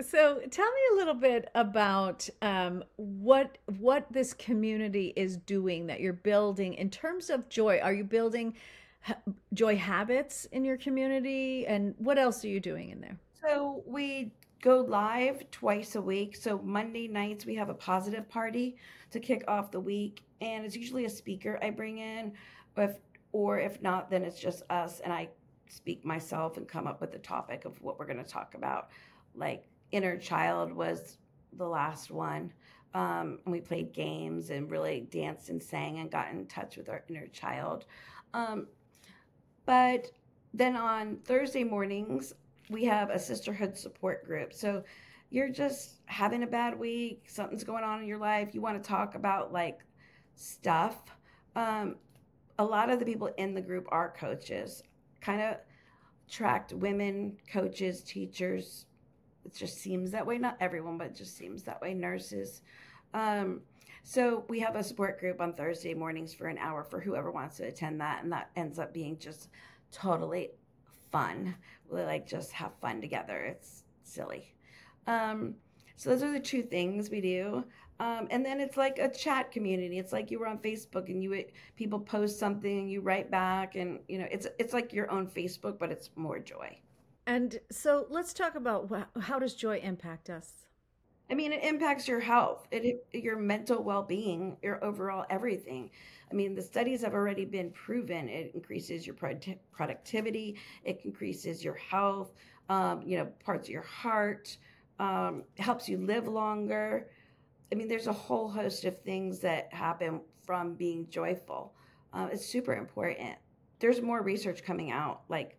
So 0.00 0.40
tell 0.50 0.66
me 0.66 0.80
a 0.92 0.96
little 0.96 1.14
bit 1.14 1.48
about 1.54 2.28
um, 2.42 2.84
what 2.96 3.56
what 3.78 4.06
this 4.10 4.34
community 4.34 5.14
is 5.16 5.38
doing 5.38 5.86
that 5.86 6.00
you're 6.00 6.12
building 6.12 6.74
in 6.74 6.90
terms 6.90 7.30
of 7.30 7.48
joy. 7.48 7.80
Are 7.82 7.94
you 7.94 8.04
building 8.04 8.54
ha- 9.00 9.16
joy 9.54 9.76
habits 9.76 10.44
in 10.52 10.66
your 10.66 10.76
community, 10.76 11.66
and 11.66 11.94
what 11.96 12.18
else 12.18 12.44
are 12.44 12.48
you 12.48 12.60
doing 12.60 12.90
in 12.90 13.00
there? 13.00 13.18
So 13.40 13.82
we 13.86 14.32
go 14.60 14.80
live 14.80 15.50
twice 15.50 15.94
a 15.94 16.02
week. 16.02 16.36
So 16.36 16.58
Monday 16.62 17.08
nights 17.08 17.46
we 17.46 17.54
have 17.54 17.70
a 17.70 17.74
positive 17.74 18.28
party 18.28 18.76
to 19.12 19.18
kick 19.18 19.44
off 19.48 19.70
the 19.70 19.80
week, 19.80 20.22
and 20.42 20.66
it's 20.66 20.76
usually 20.76 21.06
a 21.06 21.10
speaker 21.10 21.58
I 21.62 21.70
bring 21.70 21.98
in. 21.98 22.32
If 22.76 22.98
or 23.32 23.58
if 23.58 23.80
not, 23.80 24.10
then 24.10 24.24
it's 24.24 24.38
just 24.38 24.62
us, 24.68 25.00
and 25.00 25.10
I 25.10 25.30
speak 25.68 26.04
myself 26.04 26.56
and 26.56 26.68
come 26.68 26.86
up 26.86 27.00
with 27.00 27.12
the 27.12 27.18
topic 27.18 27.64
of 27.64 27.80
what 27.82 27.98
we're 27.98 28.06
going 28.06 28.22
to 28.22 28.30
talk 28.30 28.54
about. 28.54 28.88
Like 29.34 29.68
inner 29.92 30.16
child 30.16 30.72
was 30.72 31.18
the 31.56 31.66
last 31.66 32.10
one. 32.10 32.52
Um, 32.94 33.40
and 33.44 33.52
we 33.52 33.60
played 33.60 33.92
games 33.92 34.50
and 34.50 34.70
really 34.70 35.06
danced 35.10 35.50
and 35.50 35.62
sang 35.62 35.98
and 35.98 36.10
got 36.10 36.30
in 36.30 36.46
touch 36.46 36.76
with 36.76 36.88
our 36.88 37.04
inner 37.08 37.26
child. 37.26 37.84
Um, 38.32 38.66
but 39.66 40.10
then 40.54 40.76
on 40.76 41.16
Thursday 41.24 41.64
mornings, 41.64 42.32
we 42.70 42.84
have 42.84 43.10
a 43.10 43.18
sisterhood 43.18 43.76
support 43.76 44.24
group. 44.24 44.52
So 44.52 44.82
you're 45.30 45.50
just 45.50 45.96
having 46.06 46.42
a 46.42 46.46
bad 46.46 46.78
week, 46.78 47.24
something's 47.28 47.64
going 47.64 47.84
on 47.84 48.00
in 48.00 48.06
your 48.06 48.18
life, 48.18 48.54
you 48.54 48.60
want 48.60 48.82
to 48.82 48.88
talk 48.88 49.14
about 49.14 49.52
like 49.52 49.80
stuff. 50.34 50.96
Um, 51.54 51.96
a 52.58 52.64
lot 52.64 52.90
of 52.90 52.98
the 52.98 53.04
people 53.04 53.28
in 53.36 53.54
the 53.54 53.60
group 53.60 53.86
are 53.90 54.14
coaches 54.16 54.82
kind 55.20 55.40
of 55.40 55.56
attract 56.28 56.72
women 56.72 57.36
coaches, 57.50 58.02
teachers. 58.02 58.86
It 59.44 59.54
just 59.54 59.78
seems 59.78 60.10
that 60.10 60.26
way. 60.26 60.38
Not 60.38 60.56
everyone, 60.60 60.98
but 60.98 61.08
it 61.08 61.16
just 61.16 61.36
seems 61.36 61.62
that 61.64 61.80
way. 61.80 61.94
Nurses. 61.94 62.62
Um, 63.14 63.60
so 64.02 64.44
we 64.48 64.60
have 64.60 64.76
a 64.76 64.84
support 64.84 65.18
group 65.18 65.40
on 65.40 65.52
Thursday 65.52 65.94
mornings 65.94 66.32
for 66.32 66.46
an 66.46 66.58
hour 66.58 66.84
for 66.84 67.00
whoever 67.00 67.30
wants 67.30 67.56
to 67.56 67.64
attend 67.64 68.00
that, 68.00 68.22
and 68.22 68.32
that 68.32 68.50
ends 68.56 68.78
up 68.78 68.92
being 68.92 69.18
just 69.18 69.48
totally 69.90 70.50
fun. 71.10 71.54
We 71.90 72.02
like 72.02 72.26
just 72.26 72.52
have 72.52 72.72
fun 72.80 73.00
together. 73.00 73.44
It's 73.44 73.84
silly. 74.02 74.54
Um, 75.06 75.54
so 75.96 76.10
those 76.10 76.22
are 76.22 76.32
the 76.32 76.40
two 76.40 76.62
things 76.62 77.10
we 77.10 77.20
do. 77.20 77.64
Um, 77.98 78.28
and 78.30 78.44
then 78.44 78.60
it's 78.60 78.76
like 78.76 78.98
a 78.98 79.08
chat 79.08 79.50
community. 79.50 79.98
It's 79.98 80.12
like 80.12 80.30
you 80.30 80.38
were 80.38 80.46
on 80.46 80.58
Facebook 80.58 81.08
and 81.08 81.22
you 81.22 81.44
people 81.76 81.98
post 81.98 82.38
something 82.38 82.78
and 82.80 82.90
you 82.90 83.00
write 83.00 83.30
back, 83.30 83.74
and 83.74 84.00
you 84.08 84.18
know 84.18 84.26
it's 84.30 84.46
it's 84.58 84.72
like 84.74 84.92
your 84.92 85.10
own 85.10 85.26
Facebook, 85.26 85.78
but 85.78 85.90
it's 85.90 86.10
more 86.14 86.38
joy. 86.38 86.78
And 87.26 87.58
so 87.70 88.06
let's 88.08 88.32
talk 88.32 88.54
about 88.54 88.88
wh- 88.90 89.20
how 89.20 89.38
does 89.38 89.54
joy 89.54 89.78
impact 89.78 90.30
us. 90.30 90.66
I 91.28 91.34
mean, 91.34 91.52
it 91.52 91.64
impacts 91.64 92.06
your 92.06 92.20
health, 92.20 92.68
it, 92.70 93.04
your 93.12 93.36
mental 93.36 93.82
well 93.82 94.02
being, 94.02 94.56
your 94.62 94.82
overall 94.84 95.24
everything. 95.28 95.90
I 96.30 96.34
mean, 96.34 96.54
the 96.54 96.62
studies 96.62 97.02
have 97.02 97.14
already 97.14 97.44
been 97.44 97.70
proven. 97.72 98.28
It 98.28 98.52
increases 98.54 99.06
your 99.06 99.16
product- 99.16 99.58
productivity, 99.72 100.56
it 100.84 101.00
increases 101.04 101.64
your 101.64 101.74
health, 101.74 102.32
um, 102.68 103.02
you 103.02 103.18
know, 103.18 103.26
parts 103.44 103.68
of 103.68 103.72
your 103.72 103.82
heart, 103.82 104.56
um, 105.00 105.42
helps 105.58 105.88
you 105.88 105.98
live 105.98 106.28
longer. 106.28 107.08
I 107.70 107.74
mean, 107.74 107.88
there's 107.88 108.06
a 108.06 108.12
whole 108.12 108.48
host 108.48 108.84
of 108.84 108.98
things 108.98 109.40
that 109.40 109.72
happen 109.72 110.20
from 110.44 110.74
being 110.74 111.08
joyful. 111.08 111.74
Uh, 112.12 112.28
it's 112.32 112.46
super 112.46 112.74
important. 112.74 113.34
There's 113.78 114.00
more 114.00 114.22
research 114.22 114.62
coming 114.62 114.90
out 114.90 115.22
like 115.28 115.58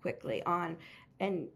quickly 0.00 0.42
on, 0.44 0.76
and 1.20 1.48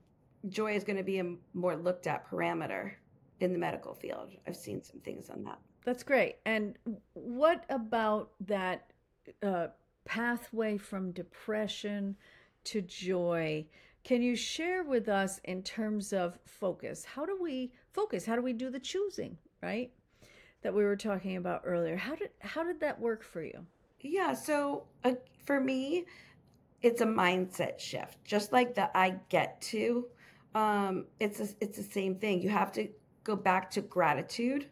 joy 0.49 0.75
is 0.75 0.85
going 0.85 0.97
to 0.97 1.03
be 1.03 1.19
a 1.19 1.35
more 1.53 1.77
looked 1.77 2.07
at 2.07 2.31
parameter 2.31 2.93
in 3.41 3.53
the 3.53 3.59
medical 3.59 3.95
field. 3.95 4.31
I've 4.47 4.57
seen 4.57 4.83
some 4.83 5.01
things 5.01 5.31
on 5.31 5.43
that. 5.45 5.59
That's 5.85 6.03
great. 6.03 6.37
And 6.47 6.77
what 7.15 7.65
about 7.69 8.31
that 8.47 8.93
uh, 9.43 9.69
pathway 10.05 10.77
from 10.77 11.13
depression 11.13 12.17
to 12.65 12.83
joy? 12.83 13.67
Can 14.05 14.23
you 14.23 14.37
share 14.37 14.85
with 14.85 15.09
us 15.09 15.41
in 15.45 15.63
terms 15.63 16.13
of 16.13 16.39
focus? 16.47 17.05
How 17.05 17.27
do 17.27 17.39
we 17.41 17.73
focus? 17.93 18.25
How 18.25 18.37
do 18.37 18.43
we 18.43 18.53
do 18.53 18.71
the 18.71 18.81
choosing, 18.81 19.37
right? 19.63 19.91
That 20.63 20.75
we 20.75 20.85
were 20.85 20.97
talking 20.97 21.37
about 21.37 21.63
earlier. 21.65 21.97
How 21.97 22.15
did 22.15 22.31
how 22.41 22.65
did 22.65 22.81
that 22.81 23.01
work 23.01 23.23
for 23.23 23.43
you? 23.43 23.67
Yeah, 24.01 24.33
so 24.35 24.85
uh, 25.05 25.15
for 25.45 25.61
me, 25.61 26.05
it's 26.83 27.01
a 27.01 27.07
mindset 27.07 27.79
shift. 27.79 28.25
Just 28.25 28.53
like 28.53 28.75
the 28.75 28.97
I 28.97 29.17
get 29.29 29.61
to, 29.63 30.07
um, 30.55 31.07
it's 31.21 31.41
a, 31.41 31.49
it's 31.61 31.77
the 31.77 31.83
same 31.83 32.17
thing. 32.17 32.41
You 32.41 32.51
have 32.51 32.73
to 32.73 32.89
go 33.25 33.37
back 33.37 33.71
to 33.73 33.81
gratitude. 33.81 34.67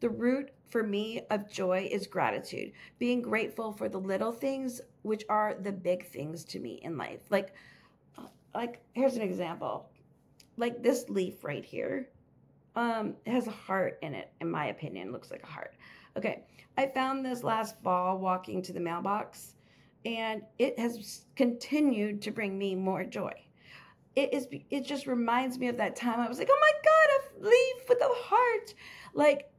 The 0.00 0.08
root 0.08 0.50
for 0.70 0.82
me 0.82 1.22
of 1.30 1.50
joy 1.50 1.88
is 1.90 2.06
gratitude. 2.06 2.72
Being 2.98 3.22
grateful 3.22 3.72
for 3.72 3.88
the 3.88 3.98
little 3.98 4.32
things, 4.32 4.80
which 5.02 5.24
are 5.28 5.54
the 5.54 5.72
big 5.72 6.06
things 6.06 6.44
to 6.46 6.60
me 6.60 6.80
in 6.82 6.96
life. 6.96 7.22
Like, 7.30 7.54
uh, 8.16 8.26
like 8.54 8.80
here's 8.92 9.16
an 9.16 9.22
example. 9.22 9.90
Like 10.56 10.82
this 10.82 11.08
leaf 11.08 11.44
right 11.44 11.64
here, 11.64 12.08
um, 12.76 13.14
has 13.26 13.46
a 13.46 13.52
heart 13.52 13.98
in 14.02 14.14
it. 14.14 14.30
In 14.40 14.50
my 14.50 14.66
opinion, 14.66 15.12
looks 15.12 15.30
like 15.30 15.42
a 15.42 15.46
heart. 15.46 15.74
Okay, 16.16 16.44
I 16.76 16.86
found 16.86 17.24
this 17.24 17.42
last 17.42 17.80
fall 17.82 18.18
walking 18.18 18.62
to 18.62 18.72
the 18.72 18.80
mailbox, 18.80 19.54
and 20.04 20.42
it 20.58 20.78
has 20.78 21.26
continued 21.36 22.22
to 22.22 22.30
bring 22.30 22.58
me 22.58 22.74
more 22.74 23.04
joy. 23.04 23.32
It 24.16 24.32
is. 24.32 24.48
It 24.70 24.84
just 24.84 25.06
reminds 25.06 25.58
me 25.58 25.68
of 25.68 25.76
that 25.76 25.96
time 25.96 26.20
I 26.20 26.28
was 26.28 26.38
like, 26.38 26.48
"Oh 26.50 26.58
my 26.60 26.72
God, 26.84 27.44
a 27.44 27.48
leaf 27.48 27.88
with 27.88 28.00
a 28.00 28.08
heart!" 28.08 28.74
Like 29.14 29.50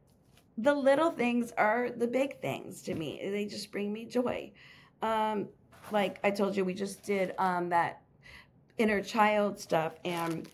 the 0.58 0.74
little 0.74 1.10
things 1.10 1.52
are 1.56 1.90
the 1.90 2.06
big 2.06 2.40
things 2.40 2.82
to 2.82 2.94
me. 2.94 3.20
They 3.22 3.46
just 3.46 3.72
bring 3.72 3.92
me 3.92 4.04
joy. 4.04 4.52
Um, 5.00 5.48
like 5.90 6.18
I 6.24 6.30
told 6.30 6.56
you, 6.56 6.64
we 6.64 6.74
just 6.74 7.02
did 7.02 7.34
um, 7.38 7.70
that 7.70 8.02
inner 8.76 9.02
child 9.02 9.58
stuff, 9.58 9.94
and 10.04 10.48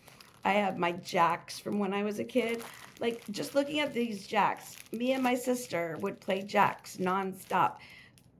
I 0.47 0.51
have 0.51 0.77
my 0.77 0.93
jacks 0.93 1.59
from 1.59 1.77
when 1.77 1.93
I 1.93 2.03
was 2.03 2.19
a 2.19 2.23
kid. 2.23 2.63
Like 3.01 3.21
just 3.31 3.53
looking 3.53 3.81
at 3.81 3.93
these 3.93 4.25
jacks, 4.25 4.77
me 4.93 5.11
and 5.11 5.21
my 5.21 5.35
sister 5.35 5.97
would 5.99 6.21
play 6.21 6.41
jacks 6.41 6.95
nonstop. 7.01 7.79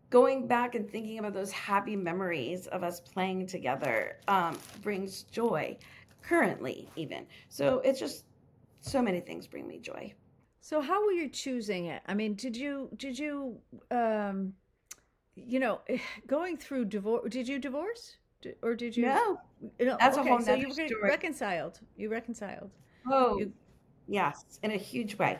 Going 0.09 0.47
back 0.47 0.75
and 0.75 0.89
thinking 0.89 1.19
about 1.19 1.33
those 1.33 1.51
happy 1.51 1.97
memories 1.97 2.67
of 2.67 2.81
us 2.81 3.01
playing 3.01 3.47
together 3.47 4.19
um, 4.29 4.57
brings 4.81 5.23
joy, 5.23 5.77
currently 6.21 6.89
even. 6.95 7.25
So 7.49 7.79
it's 7.79 7.99
just 7.99 8.23
so 8.79 9.01
many 9.01 9.19
things 9.19 9.45
bring 9.45 9.67
me 9.67 9.77
joy. 9.77 10.13
So 10.61 10.79
how 10.79 11.05
were 11.05 11.11
you 11.11 11.27
choosing 11.27 11.87
it? 11.87 12.03
I 12.05 12.13
mean, 12.13 12.35
did 12.35 12.55
you 12.55 12.89
did 12.95 13.19
you 13.19 13.57
um 13.91 14.53
you 15.35 15.59
know, 15.59 15.81
going 16.25 16.55
through 16.55 16.85
divorce 16.85 17.29
did 17.29 17.49
you 17.49 17.59
divorce? 17.59 18.15
D- 18.41 18.53
Or 18.61 18.75
did 18.75 18.95
you 18.95 19.05
No, 19.05 19.39
no, 19.79 19.97
that's 19.99 20.17
a 20.17 20.21
okay, 20.21 20.29
whole 20.29 20.41
so 20.41 20.55
nother 20.55 20.67
you 20.67 20.73
story. 20.73 21.01
reconciled. 21.03 21.79
You 21.95 22.09
reconciled. 22.09 22.71
Oh, 23.07 23.39
You 23.39 23.53
yes, 24.07 24.59
in 24.63 24.71
a 24.71 24.77
huge 24.77 25.17
way. 25.17 25.39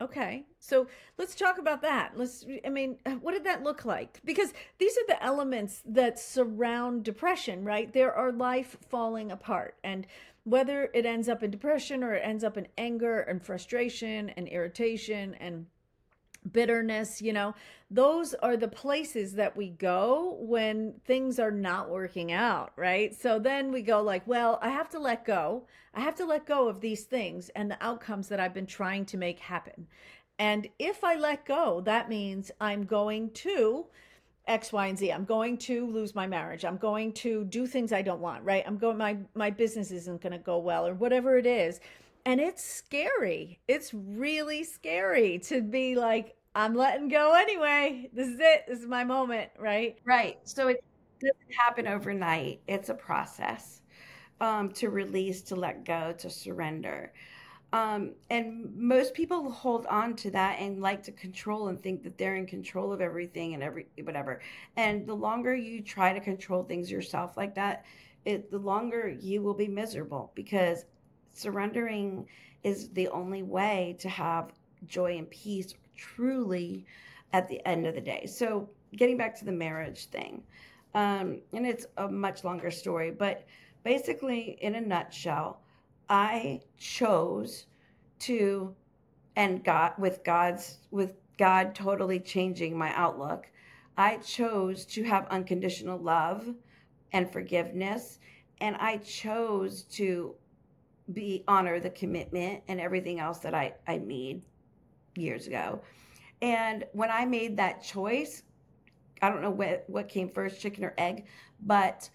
Okay. 0.00 0.44
So 0.58 0.88
let's 1.16 1.34
talk 1.34 1.58
about 1.58 1.80
that. 1.82 2.12
Let's, 2.16 2.44
I 2.64 2.68
mean, 2.68 2.98
what 3.22 3.32
did 3.32 3.44
that 3.44 3.62
look 3.62 3.84
like? 3.84 4.20
Because 4.24 4.52
these 4.78 4.96
are 4.98 5.06
the 5.08 5.22
elements 5.22 5.82
that 5.86 6.18
surround 6.18 7.02
depression, 7.04 7.64
right? 7.64 7.90
There 7.92 8.12
are 8.12 8.30
life 8.30 8.76
falling 8.90 9.32
apart. 9.32 9.76
And 9.84 10.06
whether 10.44 10.90
it 10.92 11.06
ends 11.06 11.28
up 11.28 11.42
in 11.42 11.50
depression 11.50 12.04
or 12.04 12.12
it 12.14 12.20
ends 12.22 12.44
up 12.44 12.56
in 12.58 12.68
anger 12.76 13.20
and 13.20 13.42
frustration 13.42 14.30
and 14.30 14.46
irritation 14.48 15.34
and 15.40 15.66
bitterness, 16.52 17.20
you 17.20 17.32
know, 17.32 17.54
those 17.90 18.34
are 18.34 18.56
the 18.56 18.68
places 18.68 19.34
that 19.34 19.56
we 19.56 19.70
go 19.70 20.36
when 20.40 20.94
things 21.04 21.38
are 21.38 21.50
not 21.50 21.90
working 21.90 22.32
out, 22.32 22.72
right? 22.76 23.14
So 23.14 23.38
then 23.38 23.72
we 23.72 23.82
go 23.82 24.02
like, 24.02 24.26
well, 24.26 24.58
I 24.60 24.70
have 24.70 24.88
to 24.90 24.98
let 24.98 25.24
go. 25.24 25.66
I 25.94 26.00
have 26.00 26.16
to 26.16 26.26
let 26.26 26.46
go 26.46 26.68
of 26.68 26.80
these 26.80 27.04
things 27.04 27.48
and 27.50 27.70
the 27.70 27.82
outcomes 27.82 28.28
that 28.28 28.40
I've 28.40 28.54
been 28.54 28.66
trying 28.66 29.04
to 29.06 29.16
make 29.16 29.38
happen. 29.38 29.86
And 30.38 30.68
if 30.78 31.02
I 31.04 31.16
let 31.16 31.46
go, 31.46 31.80
that 31.82 32.08
means 32.08 32.50
I'm 32.60 32.84
going 32.84 33.30
to 33.30 33.86
X, 34.46 34.72
Y, 34.72 34.86
and 34.86 34.98
Z. 34.98 35.12
I'm 35.12 35.24
going 35.24 35.56
to 35.58 35.86
lose 35.86 36.14
my 36.14 36.26
marriage. 36.26 36.64
I'm 36.64 36.76
going 36.76 37.12
to 37.14 37.44
do 37.44 37.66
things 37.66 37.92
I 37.92 38.02
don't 38.02 38.20
want, 38.20 38.44
right? 38.44 38.62
I'm 38.66 38.78
going 38.78 38.96
my 38.96 39.16
my 39.34 39.50
business 39.50 39.90
isn't 39.90 40.20
going 40.20 40.32
to 40.32 40.38
go 40.38 40.58
well 40.58 40.86
or 40.86 40.94
whatever 40.94 41.36
it 41.36 41.46
is. 41.46 41.80
And 42.26 42.40
it's 42.40 42.62
scary. 42.64 43.60
It's 43.68 43.94
really 43.94 44.64
scary 44.64 45.38
to 45.40 45.62
be 45.62 45.94
like 45.94 46.36
I'm 46.54 46.74
letting 46.74 47.08
go 47.08 47.34
anyway. 47.34 48.10
This 48.12 48.28
is 48.28 48.38
it. 48.40 48.64
This 48.66 48.80
is 48.80 48.86
my 48.86 49.04
moment, 49.04 49.50
right? 49.58 49.98
Right. 50.04 50.38
So 50.44 50.68
it 50.68 50.82
doesn't 51.20 51.54
happen 51.58 51.86
overnight. 51.86 52.60
It's 52.66 52.88
a 52.90 52.94
process 52.94 53.82
um, 54.40 54.72
to 54.74 54.90
release, 54.90 55.42
to 55.44 55.56
let 55.56 55.84
go, 55.84 56.14
to 56.18 56.30
surrender. 56.30 57.12
Um, 57.72 58.14
and 58.30 58.74
most 58.76 59.14
people 59.14 59.50
hold 59.50 59.86
on 59.86 60.16
to 60.16 60.30
that 60.32 60.58
and 60.60 60.80
like 60.82 61.02
to 61.04 61.12
control 61.12 61.68
and 61.68 61.82
think 61.82 62.02
that 62.04 62.18
they're 62.18 62.36
in 62.36 62.46
control 62.46 62.92
of 62.92 63.00
everything 63.00 63.54
and 63.54 63.62
every 63.62 63.86
whatever. 64.02 64.40
And 64.76 65.06
the 65.06 65.14
longer 65.14 65.54
you 65.54 65.82
try 65.82 66.12
to 66.12 66.20
control 66.20 66.64
things 66.64 66.90
yourself 66.90 67.36
like 67.36 67.54
that, 67.56 67.84
it 68.24 68.50
the 68.50 68.58
longer 68.58 69.08
you 69.08 69.42
will 69.42 69.54
be 69.54 69.68
miserable 69.68 70.32
because 70.34 70.84
surrendering 71.36 72.26
is 72.62 72.88
the 72.90 73.08
only 73.08 73.42
way 73.42 73.96
to 74.00 74.08
have 74.08 74.52
joy 74.86 75.18
and 75.18 75.30
peace 75.30 75.74
truly 75.96 76.84
at 77.32 77.48
the 77.48 77.64
end 77.66 77.86
of 77.86 77.94
the 77.94 78.00
day. 78.00 78.26
So 78.26 78.68
getting 78.96 79.16
back 79.16 79.38
to 79.38 79.44
the 79.44 79.52
marriage 79.52 80.06
thing, 80.06 80.42
um, 80.94 81.40
and 81.52 81.66
it's 81.66 81.86
a 81.96 82.08
much 82.08 82.44
longer 82.44 82.70
story, 82.70 83.10
but 83.10 83.44
basically, 83.84 84.58
in 84.60 84.74
a 84.74 84.80
nutshell, 84.80 85.60
I 86.08 86.60
chose 86.78 87.66
to, 88.20 88.74
and 89.36 89.62
got 89.62 89.98
with 89.98 90.24
God's, 90.24 90.78
with 90.90 91.14
God 91.36 91.74
totally 91.74 92.18
changing 92.18 92.76
my 92.76 92.94
outlook, 92.94 93.46
I 93.96 94.16
chose 94.18 94.84
to 94.86 95.02
have 95.04 95.26
unconditional 95.28 95.98
love 95.98 96.54
and 97.12 97.30
forgiveness. 97.30 98.18
And 98.60 98.76
I 98.76 98.98
chose 98.98 99.82
to 99.82 100.34
be 101.12 101.44
honor 101.46 101.80
the 101.80 101.90
commitment 101.90 102.62
and 102.68 102.80
everything 102.80 103.20
else 103.20 103.38
that 103.38 103.54
I, 103.54 103.74
I 103.86 103.98
made 103.98 104.42
years 105.16 105.46
ago. 105.46 105.80
And 106.42 106.84
when 106.92 107.10
I 107.10 107.24
made 107.24 107.56
that 107.56 107.82
choice, 107.82 108.42
I 109.22 109.30
don't 109.30 109.42
know 109.42 109.50
what, 109.50 109.84
what 109.86 110.08
came 110.08 110.28
first, 110.28 110.60
chicken 110.60 110.84
or 110.84 110.94
egg, 110.98 111.26
but 111.60 112.10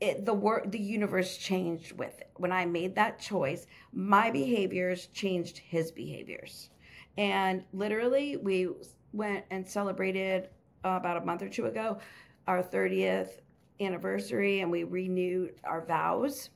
it 0.00 0.24
the 0.24 0.34
work 0.34 0.70
the 0.70 0.78
universe 0.78 1.36
changed 1.36 1.92
with 1.92 2.18
it. 2.20 2.30
When 2.36 2.52
i 2.52 2.64
made 2.64 2.94
that 2.94 3.18
choice 3.18 3.66
my 3.92 4.30
behaviors 4.30 5.06
changed 5.08 5.58
his 5.58 5.92
behaviors. 5.92 6.70
And 7.18 7.64
literally 7.72 8.36
we 8.36 8.68
went 9.12 9.44
and 9.50 9.66
celebrated 9.66 10.48
uh, 10.84 10.90
about 10.90 11.18
a 11.18 11.24
month 11.24 11.42
or 11.42 11.48
two 11.48 11.66
ago 11.66 11.98
our 12.46 12.62
30th 12.62 13.40
anniversary 13.80 14.60
and 14.60 14.70
we 14.70 14.84
renewed 14.84 15.54
our 15.64 15.84
vows. 15.84 16.50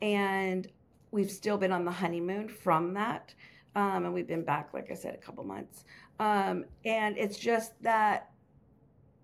And 0.00 0.66
we've 1.10 1.30
still 1.30 1.58
been 1.58 1.72
on 1.72 1.84
the 1.84 1.90
honeymoon 1.90 2.48
from 2.48 2.94
that 2.94 3.34
um, 3.74 4.04
and 4.04 4.14
we've 4.14 4.28
been 4.28 4.44
back 4.44 4.72
like 4.72 4.90
i 4.90 4.94
said 4.94 5.14
a 5.14 5.18
couple 5.18 5.44
months 5.44 5.84
um, 6.20 6.64
and 6.84 7.16
it's 7.16 7.38
just 7.38 7.80
that 7.82 8.30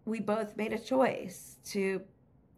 we 0.04 0.20
both 0.20 0.56
made 0.56 0.72
a 0.72 0.78
choice 0.78 1.56
to 1.64 2.00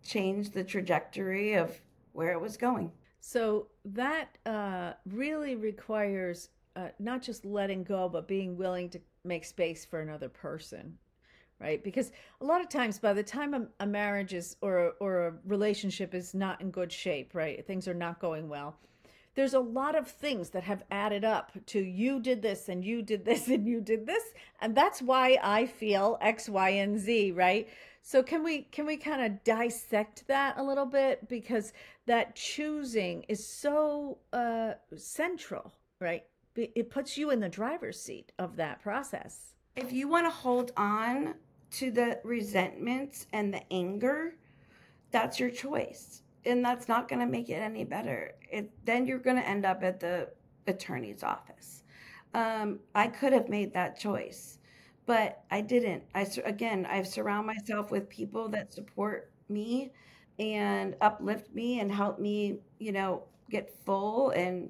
change 0.05 0.51
the 0.51 0.65
trajectory 0.65 1.55
of 1.55 1.81
where 2.13 2.33
it 2.33 2.41
was 2.41 2.57
going. 2.57 2.91
So 3.21 3.69
that 3.85 4.39
uh, 4.47 4.93
really 5.07 5.57
requires 5.57 6.51
uh, 6.77 6.89
not 6.99 7.23
just 7.23 7.45
letting 7.45 7.83
go, 7.83 8.09
but 8.09 8.29
being 8.29 8.57
willing 8.57 8.89
to 8.91 9.01
make 9.25 9.45
space 9.45 9.85
for 9.85 10.01
another 10.01 10.29
person, 10.29 10.97
right? 11.61 11.83
Because 11.83 12.13
a 12.41 12.45
lot 12.45 12.61
of 12.61 12.69
times, 12.69 12.99
by 12.99 13.13
the 13.13 13.23
time 13.23 13.55
a, 13.55 13.67
a 13.81 13.87
marriage 13.87 14.35
is 14.35 14.57
or 14.61 14.89
a, 14.89 14.89
or 15.01 15.27
a 15.27 15.35
relationship 15.47 16.15
is 16.15 16.35
not 16.35 16.61
in 16.61 16.71
good 16.71 16.93
shape, 16.93 17.35
right? 17.35 17.67
Things 17.67 17.89
are 17.89 17.95
not 17.95 18.21
going 18.21 18.49
well. 18.49 18.77
There's 19.37 19.55
a 19.55 19.61
lot 19.61 19.95
of 19.95 20.09
things 20.09 20.51
that 20.51 20.65
have 20.65 20.83
added 20.91 21.23
up 21.23 21.53
to 21.67 21.79
you 21.79 22.21
did 22.21 22.41
this 22.41 22.71
and 22.71 22.83
you 22.83 23.03
did 23.03 23.25
this 23.25 23.49
and 23.55 23.69
you 23.69 23.81
did 23.81 24.07
this, 24.07 24.25
and 24.61 24.75
that's 24.75 25.01
why 25.01 25.39
I 25.43 25.67
feel 25.67 26.19
X, 26.21 26.49
Y, 26.49 26.71
and 26.71 26.99
Z, 26.99 27.33
right? 27.33 27.69
So 28.03 28.23
can 28.23 28.43
we 28.43 28.63
can 28.63 28.87
we 28.87 28.97
kind 28.97 29.21
of 29.21 29.45
dissect 29.45 30.27
that 30.29 30.57
a 30.59 30.63
little 30.63 30.87
bit 30.87 31.29
because 31.29 31.73
that 32.07 32.35
choosing 32.37 33.25
is 33.29 33.47
so 33.47 34.19
uh, 34.33 34.75
central, 34.97 35.73
right? 36.01 36.25
It 36.55 36.89
puts 36.89 37.19
you 37.19 37.31
in 37.31 37.41
the 37.41 37.49
driver's 37.49 38.01
seat 38.01 38.33
of 38.39 38.57
that 38.57 38.81
process. 38.81 39.55
If 39.75 39.93
you 39.93 40.09
want 40.09 40.25
to 40.25 40.31
hold 40.31 40.73
on 40.77 41.35
to 41.73 41.91
the 41.91 42.21
resentments 42.25 43.27
and 43.33 43.53
the 43.53 43.61
anger, 43.71 44.37
that's 45.11 45.39
your 45.39 45.51
choice. 45.51 46.23
And 46.47 46.65
that's 46.65 46.89
not 46.89 47.09
going 47.09 47.21
to 47.21 47.27
make 47.27 47.49
it 47.51 47.55
any 47.61 47.85
better. 47.85 48.33
It, 48.51 48.71
then 48.87 49.07
you're 49.07 49.19
going 49.19 49.37
to 49.37 49.47
end 49.47 49.67
up 49.67 49.83
at 49.83 50.01
the 50.01 50.31
attorney's 50.67 51.23
office. 51.23 51.85
Um, 52.35 52.81
I 52.95 53.09
could 53.09 53.33
have 53.33 53.49
made 53.49 53.75
that 53.75 53.99
choice 53.99 54.59
but 55.07 55.45
I 55.51 55.61
didn't. 55.61 56.03
I 56.15 56.27
again, 56.45 56.87
I 56.87 57.03
surround 57.05 57.47
myself 57.47 57.91
with 57.91 58.09
people 58.09 58.49
that 58.51 58.75
support 58.75 59.31
me 59.49 59.93
and 60.39 60.97
uplift 61.01 61.55
me 61.55 61.81
and 61.81 61.91
help 61.91 62.19
me, 62.19 62.59
you 62.79 62.93
know, 62.93 63.23
get 63.51 63.71
full 63.85 64.31
and 64.31 64.69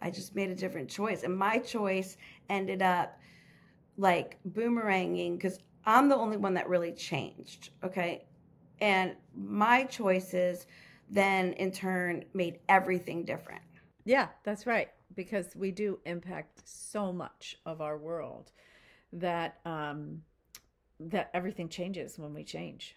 I 0.00 0.10
just 0.10 0.34
made 0.34 0.50
a 0.50 0.54
different 0.54 0.88
choice 0.88 1.24
and 1.24 1.36
my 1.36 1.58
choice 1.58 2.16
ended 2.48 2.82
up 2.82 3.18
like 3.96 4.38
boomeranging 4.48 5.40
cuz 5.40 5.58
I'm 5.84 6.08
the 6.08 6.16
only 6.16 6.36
one 6.36 6.54
that 6.54 6.68
really 6.68 6.92
changed, 6.92 7.70
okay? 7.82 8.27
And 8.80 9.16
my 9.36 9.84
choices 9.84 10.66
then 11.10 11.52
in 11.54 11.72
turn 11.72 12.24
made 12.34 12.58
everything 12.68 13.24
different. 13.24 13.62
Yeah, 14.04 14.28
that's 14.44 14.66
right 14.66 14.90
because 15.14 15.56
we 15.56 15.70
do 15.70 15.98
impact 16.04 16.62
so 16.68 17.12
much 17.12 17.56
of 17.66 17.80
our 17.80 17.96
world 17.98 18.52
that 19.12 19.58
um, 19.64 20.22
that 21.00 21.30
everything 21.34 21.68
changes 21.68 22.18
when 22.18 22.34
we 22.34 22.44
change. 22.44 22.96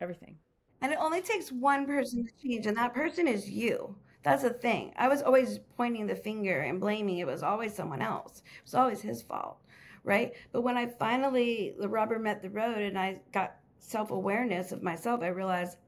Everything. 0.00 0.36
And 0.82 0.92
it 0.92 0.98
only 1.00 1.22
takes 1.22 1.50
one 1.50 1.86
person 1.86 2.24
to 2.26 2.32
change, 2.42 2.66
and 2.66 2.76
that 2.76 2.94
person 2.94 3.26
is 3.26 3.48
you. 3.48 3.96
That's 4.22 4.42
the 4.42 4.50
thing. 4.50 4.92
I 4.96 5.08
was 5.08 5.22
always 5.22 5.58
pointing 5.76 6.06
the 6.06 6.16
finger 6.16 6.60
and 6.60 6.80
blaming. 6.80 7.18
It 7.18 7.26
was 7.26 7.42
always 7.42 7.74
someone 7.74 8.02
else. 8.02 8.42
It 8.58 8.64
was 8.64 8.74
always 8.74 9.00
his 9.00 9.22
fault, 9.22 9.58
right? 10.04 10.34
But 10.52 10.62
when 10.62 10.76
I 10.76 10.86
finally 10.86 11.74
the 11.78 11.88
rubber 11.88 12.18
met 12.18 12.42
the 12.42 12.50
road 12.50 12.78
and 12.78 12.98
I 12.98 13.20
got 13.32 13.56
self 13.86 14.10
awareness 14.10 14.72
of 14.72 14.82
myself, 14.82 15.22
I 15.22 15.28
realized, 15.28 15.78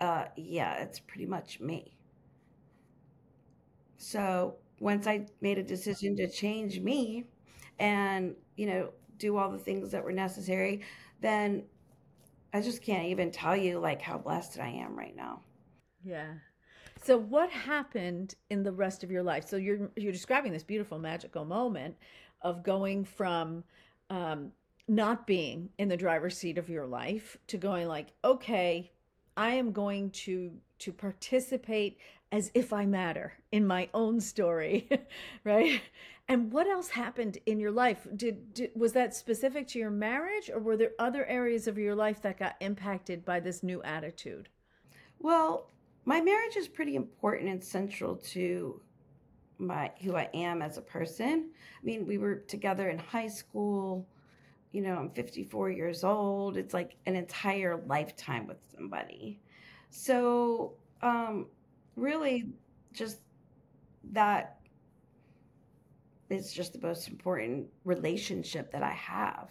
uh, 0.00 0.26
yeah, 0.36 0.74
it's 0.74 1.00
pretty 1.00 1.26
much 1.26 1.58
me. 1.58 1.96
So 3.96 4.56
once 4.78 5.06
I 5.06 5.26
made 5.40 5.58
a 5.58 5.62
decision 5.62 6.16
to 6.16 6.28
change 6.28 6.80
me, 6.80 7.24
and 7.78 8.34
you 8.56 8.66
know 8.66 8.90
do 9.18 9.36
all 9.36 9.50
the 9.50 9.58
things 9.58 9.90
that 9.90 10.04
were 10.04 10.12
necessary, 10.12 10.82
then 11.20 11.64
I 12.52 12.60
just 12.60 12.82
can't 12.82 13.06
even 13.06 13.30
tell 13.30 13.56
you 13.56 13.78
like 13.78 14.02
how 14.02 14.18
blessed 14.18 14.58
I 14.60 14.68
am 14.68 14.96
right 14.96 15.16
now. 15.16 15.40
Yeah. 16.04 16.34
So 17.02 17.16
what 17.16 17.50
happened 17.50 18.34
in 18.50 18.62
the 18.62 18.72
rest 18.72 19.02
of 19.02 19.10
your 19.10 19.22
life? 19.22 19.48
So 19.48 19.56
you're 19.56 19.90
you're 19.96 20.12
describing 20.12 20.52
this 20.52 20.62
beautiful 20.62 20.98
magical 20.98 21.46
moment 21.46 21.96
of 22.42 22.62
going 22.62 23.04
from 23.04 23.64
um, 24.10 24.52
not 24.88 25.26
being 25.26 25.70
in 25.78 25.88
the 25.88 25.96
driver's 25.96 26.36
seat 26.36 26.58
of 26.58 26.68
your 26.68 26.86
life 26.86 27.36
to 27.48 27.56
going 27.56 27.88
like, 27.88 28.12
okay, 28.24 28.92
I 29.36 29.50
am 29.50 29.72
going 29.72 30.10
to 30.10 30.52
to 30.78 30.92
participate 30.92 31.98
as 32.32 32.50
if 32.54 32.72
I 32.72 32.84
matter 32.86 33.32
in 33.52 33.66
my 33.66 33.88
own 33.94 34.20
story, 34.20 34.88
right? 35.44 35.80
And 36.28 36.52
what 36.52 36.66
else 36.66 36.88
happened 36.88 37.38
in 37.46 37.60
your 37.60 37.70
life? 37.70 38.06
Did, 38.16 38.52
did, 38.52 38.70
was 38.74 38.92
that 38.92 39.14
specific 39.14 39.68
to 39.68 39.78
your 39.78 39.90
marriage, 39.90 40.50
or 40.50 40.58
were 40.58 40.76
there 40.76 40.90
other 40.98 41.24
areas 41.26 41.68
of 41.68 41.78
your 41.78 41.94
life 41.94 42.20
that 42.22 42.38
got 42.38 42.56
impacted 42.60 43.24
by 43.24 43.40
this 43.40 43.62
new 43.62 43.82
attitude? 43.84 44.48
Well, 45.20 45.70
my 46.04 46.20
marriage 46.20 46.56
is 46.56 46.68
pretty 46.68 46.96
important 46.96 47.48
and 47.48 47.62
central 47.62 48.16
to 48.16 48.80
my 49.58 49.90
who 50.02 50.16
I 50.16 50.28
am 50.34 50.62
as 50.62 50.76
a 50.76 50.82
person. 50.82 51.50
I 51.80 51.84
mean, 51.84 52.06
we 52.06 52.18
were 52.18 52.36
together 52.36 52.90
in 52.90 52.98
high 52.98 53.28
school. 53.28 54.06
You 54.72 54.82
know, 54.82 54.96
I'm 54.96 55.10
54 55.10 55.70
years 55.70 56.04
old. 56.04 56.56
It's 56.56 56.74
like 56.74 56.96
an 57.06 57.16
entire 57.16 57.82
lifetime 57.86 58.46
with 58.46 58.58
somebody. 58.74 59.40
So, 59.90 60.74
um, 61.02 61.46
really, 61.96 62.48
just 62.92 63.18
that 64.12 64.58
it's 66.28 66.52
just 66.52 66.72
the 66.72 66.86
most 66.86 67.08
important 67.08 67.68
relationship 67.84 68.72
that 68.72 68.82
I 68.82 68.90
have 68.90 69.50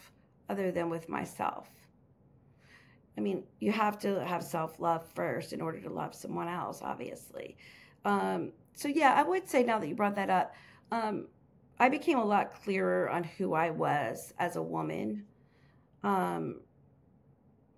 other 0.49 0.71
than 0.71 0.89
with 0.89 1.08
myself. 1.10 1.69
I 3.17 3.21
mean, 3.21 3.43
you 3.60 3.71
have 3.71 3.97
to 3.99 4.23
have 4.25 4.43
self 4.43 4.80
love 4.80 5.06
first 5.15 5.54
in 5.54 5.62
order 5.62 5.80
to 5.80 5.89
love 5.89 6.13
someone 6.13 6.47
else, 6.47 6.82
obviously. 6.82 7.58
Um, 8.04 8.51
so, 8.73 8.88
yeah, 8.89 9.13
I 9.15 9.23
would 9.23 9.47
say 9.47 9.63
now 9.63 9.80
that 9.80 9.88
you 9.88 9.95
brought 9.95 10.15
that 10.15 10.30
up, 10.30 10.54
um, 10.91 11.28
I 11.79 11.89
became 11.89 12.17
a 12.17 12.25
lot 12.25 12.53
clearer 12.63 13.09
on 13.09 13.23
who 13.23 13.53
I 13.53 13.69
was 13.69 14.33
as 14.39 14.55
a 14.55 14.61
woman 14.61 15.25
um, 16.03 16.61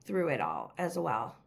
through 0.06 0.30
it 0.30 0.42
all 0.42 0.74
as 0.78 0.98
well 0.98 1.38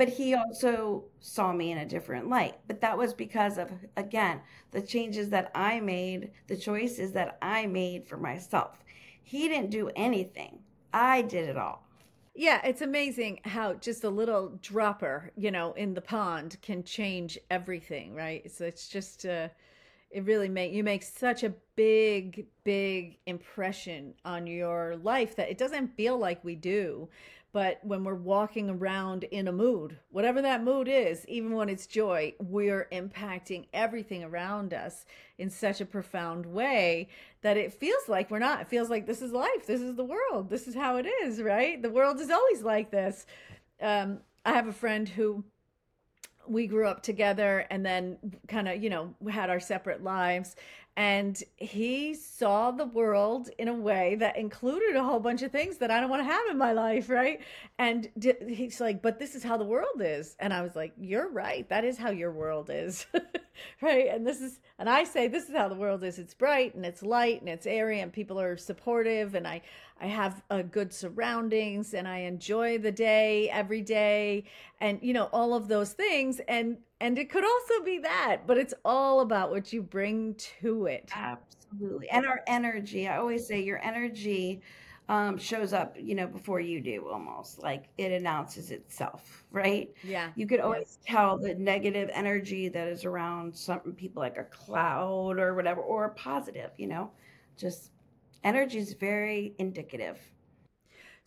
but 0.00 0.08
he 0.08 0.34
also 0.34 1.04
saw 1.20 1.52
me 1.52 1.70
in 1.70 1.76
a 1.76 1.84
different 1.84 2.26
light. 2.26 2.56
But 2.66 2.80
that 2.80 2.96
was 2.96 3.12
because 3.12 3.58
of, 3.58 3.70
again, 3.98 4.40
the 4.70 4.80
changes 4.80 5.28
that 5.28 5.50
I 5.54 5.78
made, 5.80 6.30
the 6.46 6.56
choices 6.56 7.12
that 7.12 7.36
I 7.42 7.66
made 7.66 8.08
for 8.08 8.16
myself. 8.16 8.82
He 9.22 9.46
didn't 9.46 9.68
do 9.68 9.90
anything, 9.94 10.60
I 10.94 11.20
did 11.20 11.50
it 11.50 11.58
all. 11.58 11.86
Yeah, 12.34 12.62
it's 12.64 12.80
amazing 12.80 13.40
how 13.44 13.74
just 13.74 14.02
a 14.04 14.08
little 14.08 14.58
dropper, 14.62 15.32
you 15.36 15.50
know, 15.50 15.74
in 15.74 15.92
the 15.92 16.00
pond 16.00 16.56
can 16.62 16.82
change 16.82 17.38
everything, 17.50 18.14
right? 18.14 18.50
So 18.50 18.64
it's 18.64 18.88
just 18.88 19.26
uh 19.26 19.48
it 20.10 20.24
really 20.24 20.48
make 20.48 20.72
you 20.72 20.82
make 20.82 21.02
such 21.02 21.42
a 21.42 21.54
big 21.76 22.46
big 22.64 23.18
impression 23.26 24.14
on 24.24 24.46
your 24.46 24.96
life 24.96 25.36
that 25.36 25.50
it 25.50 25.58
doesn't 25.58 25.88
feel 25.96 26.18
like 26.18 26.44
we 26.44 26.54
do 26.54 27.08
but 27.52 27.80
when 27.82 28.04
we're 28.04 28.14
walking 28.14 28.70
around 28.70 29.24
in 29.24 29.48
a 29.48 29.52
mood, 29.52 29.98
whatever 30.10 30.40
that 30.42 30.62
mood 30.62 30.86
is, 30.86 31.26
even 31.26 31.52
when 31.54 31.68
it's 31.68 31.86
joy, 31.86 32.32
we're 32.38 32.86
impacting 32.92 33.66
everything 33.72 34.22
around 34.22 34.72
us 34.72 35.04
in 35.36 35.50
such 35.50 35.80
a 35.80 35.86
profound 35.86 36.46
way 36.46 37.08
that 37.42 37.56
it 37.56 37.72
feels 37.72 38.08
like 38.08 38.30
we're 38.30 38.38
not. 38.38 38.60
It 38.60 38.68
feels 38.68 38.88
like 38.88 39.06
this 39.06 39.20
is 39.20 39.32
life. 39.32 39.66
This 39.66 39.80
is 39.80 39.96
the 39.96 40.04
world. 40.04 40.48
This 40.48 40.68
is 40.68 40.76
how 40.76 40.96
it 40.96 41.06
is, 41.24 41.42
right? 41.42 41.82
The 41.82 41.90
world 41.90 42.20
is 42.20 42.30
always 42.30 42.62
like 42.62 42.92
this. 42.92 43.26
Um, 43.80 44.20
I 44.44 44.52
have 44.52 44.68
a 44.68 44.72
friend 44.72 45.08
who 45.08 45.42
we 46.48 46.66
grew 46.66 46.86
up 46.86 47.02
together 47.02 47.66
and 47.70 47.84
then 47.84 48.18
kind 48.48 48.68
of, 48.68 48.82
you 48.82 48.90
know, 48.90 49.14
had 49.30 49.50
our 49.50 49.60
separate 49.60 50.02
lives 50.02 50.56
and 51.00 51.42
he 51.56 52.12
saw 52.12 52.70
the 52.70 52.84
world 52.84 53.48
in 53.56 53.68
a 53.68 53.72
way 53.72 54.16
that 54.16 54.36
included 54.36 54.94
a 54.96 55.02
whole 55.02 55.18
bunch 55.18 55.40
of 55.40 55.50
things 55.50 55.78
that 55.78 55.90
I 55.90 55.98
don't 55.98 56.10
want 56.10 56.20
to 56.20 56.30
have 56.30 56.46
in 56.50 56.58
my 56.58 56.72
life, 56.72 57.08
right? 57.08 57.40
And 57.78 58.10
he's 58.46 58.82
like, 58.82 59.00
"But 59.00 59.18
this 59.18 59.34
is 59.34 59.42
how 59.42 59.56
the 59.56 59.64
world 59.64 60.02
is," 60.02 60.36
and 60.38 60.52
I 60.52 60.60
was 60.60 60.76
like, 60.76 60.92
"You're 60.98 61.30
right. 61.30 61.66
That 61.70 61.86
is 61.86 61.96
how 61.96 62.10
your 62.10 62.30
world 62.30 62.68
is, 62.70 63.06
right?" 63.80 64.08
And 64.08 64.26
this 64.26 64.42
is, 64.42 64.60
and 64.78 64.90
I 64.90 65.04
say, 65.04 65.26
"This 65.26 65.48
is 65.48 65.56
how 65.56 65.70
the 65.70 65.74
world 65.74 66.04
is. 66.04 66.18
It's 66.18 66.34
bright 66.34 66.74
and 66.74 66.84
it's 66.84 67.02
light 67.02 67.40
and 67.40 67.48
it's 67.48 67.66
airy 67.66 68.00
and 68.00 68.12
people 68.12 68.38
are 68.38 68.58
supportive 68.58 69.34
and 69.34 69.48
I, 69.48 69.62
I 70.02 70.06
have 70.06 70.42
a 70.50 70.62
good 70.62 70.92
surroundings 70.92 71.94
and 71.94 72.06
I 72.06 72.18
enjoy 72.18 72.76
the 72.76 72.92
day 72.92 73.48
every 73.48 73.80
day 73.80 74.44
and 74.82 74.98
you 75.00 75.14
know 75.14 75.30
all 75.32 75.54
of 75.54 75.66
those 75.66 75.94
things 75.94 76.40
and 76.46 76.76
and 77.00 77.18
it 77.18 77.30
could 77.30 77.44
also 77.44 77.82
be 77.84 77.98
that, 77.98 78.42
but 78.46 78.58
it's 78.58 78.74
all 78.84 79.20
about 79.20 79.50
what 79.50 79.72
you 79.72 79.82
bring 79.82 80.34
to 80.60 80.86
it. 80.86 81.10
Absolutely. 81.14 82.08
And 82.10 82.26
our 82.26 82.42
energy. 82.46 83.08
I 83.08 83.16
always 83.16 83.46
say 83.46 83.60
your 83.62 83.82
energy 83.82 84.60
um, 85.08 85.38
shows 85.38 85.72
up, 85.72 85.96
you 85.98 86.14
know, 86.14 86.26
before 86.26 86.60
you 86.60 86.80
do 86.80 87.08
almost 87.10 87.62
like 87.62 87.88
it 87.98 88.12
announces 88.12 88.70
itself, 88.70 89.44
right? 89.50 89.92
Yeah. 90.04 90.30
You 90.36 90.46
could 90.46 90.60
always 90.60 90.98
tell 91.04 91.36
the 91.36 91.54
negative 91.54 92.10
energy 92.12 92.68
that 92.68 92.86
is 92.86 93.04
around 93.04 93.56
some 93.56 93.80
people, 93.96 94.22
like 94.22 94.38
a 94.38 94.44
cloud 94.44 95.40
or 95.40 95.54
whatever, 95.54 95.80
or 95.80 96.04
a 96.04 96.10
positive, 96.10 96.70
you 96.76 96.86
know, 96.86 97.10
just 97.56 97.90
energy 98.44 98.78
is 98.78 98.92
very 98.92 99.54
indicative. 99.58 100.18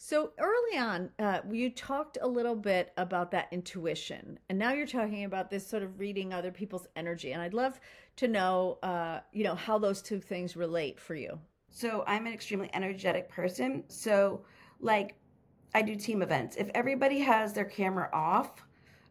So 0.05 0.33
early 0.37 0.77
on, 0.77 1.11
uh, 1.17 1.39
you 1.49 1.69
talked 1.69 2.17
a 2.21 2.27
little 2.27 2.57
bit 2.57 2.91
about 2.97 3.31
that 3.31 3.47
intuition, 3.53 4.37
and 4.49 4.59
now 4.59 4.73
you're 4.73 4.85
talking 4.85 5.23
about 5.23 5.49
this 5.49 5.65
sort 5.65 5.81
of 5.81 5.97
reading 5.97 6.33
other 6.33 6.51
people's 6.51 6.87
energy. 6.97 7.31
And 7.31 7.41
I'd 7.41 7.53
love 7.53 7.79
to 8.17 8.27
know, 8.27 8.79
uh, 8.83 9.21
you 9.31 9.45
know, 9.45 9.55
how 9.55 9.79
those 9.79 10.01
two 10.01 10.19
things 10.19 10.57
relate 10.57 10.99
for 10.99 11.15
you. 11.15 11.39
So 11.69 12.03
I'm 12.05 12.27
an 12.27 12.33
extremely 12.33 12.69
energetic 12.73 13.29
person. 13.29 13.85
So, 13.87 14.43
like, 14.81 15.15
I 15.73 15.81
do 15.81 15.95
team 15.95 16.21
events. 16.21 16.57
If 16.57 16.69
everybody 16.75 17.19
has 17.19 17.53
their 17.53 17.63
camera 17.63 18.09
off, 18.11 18.61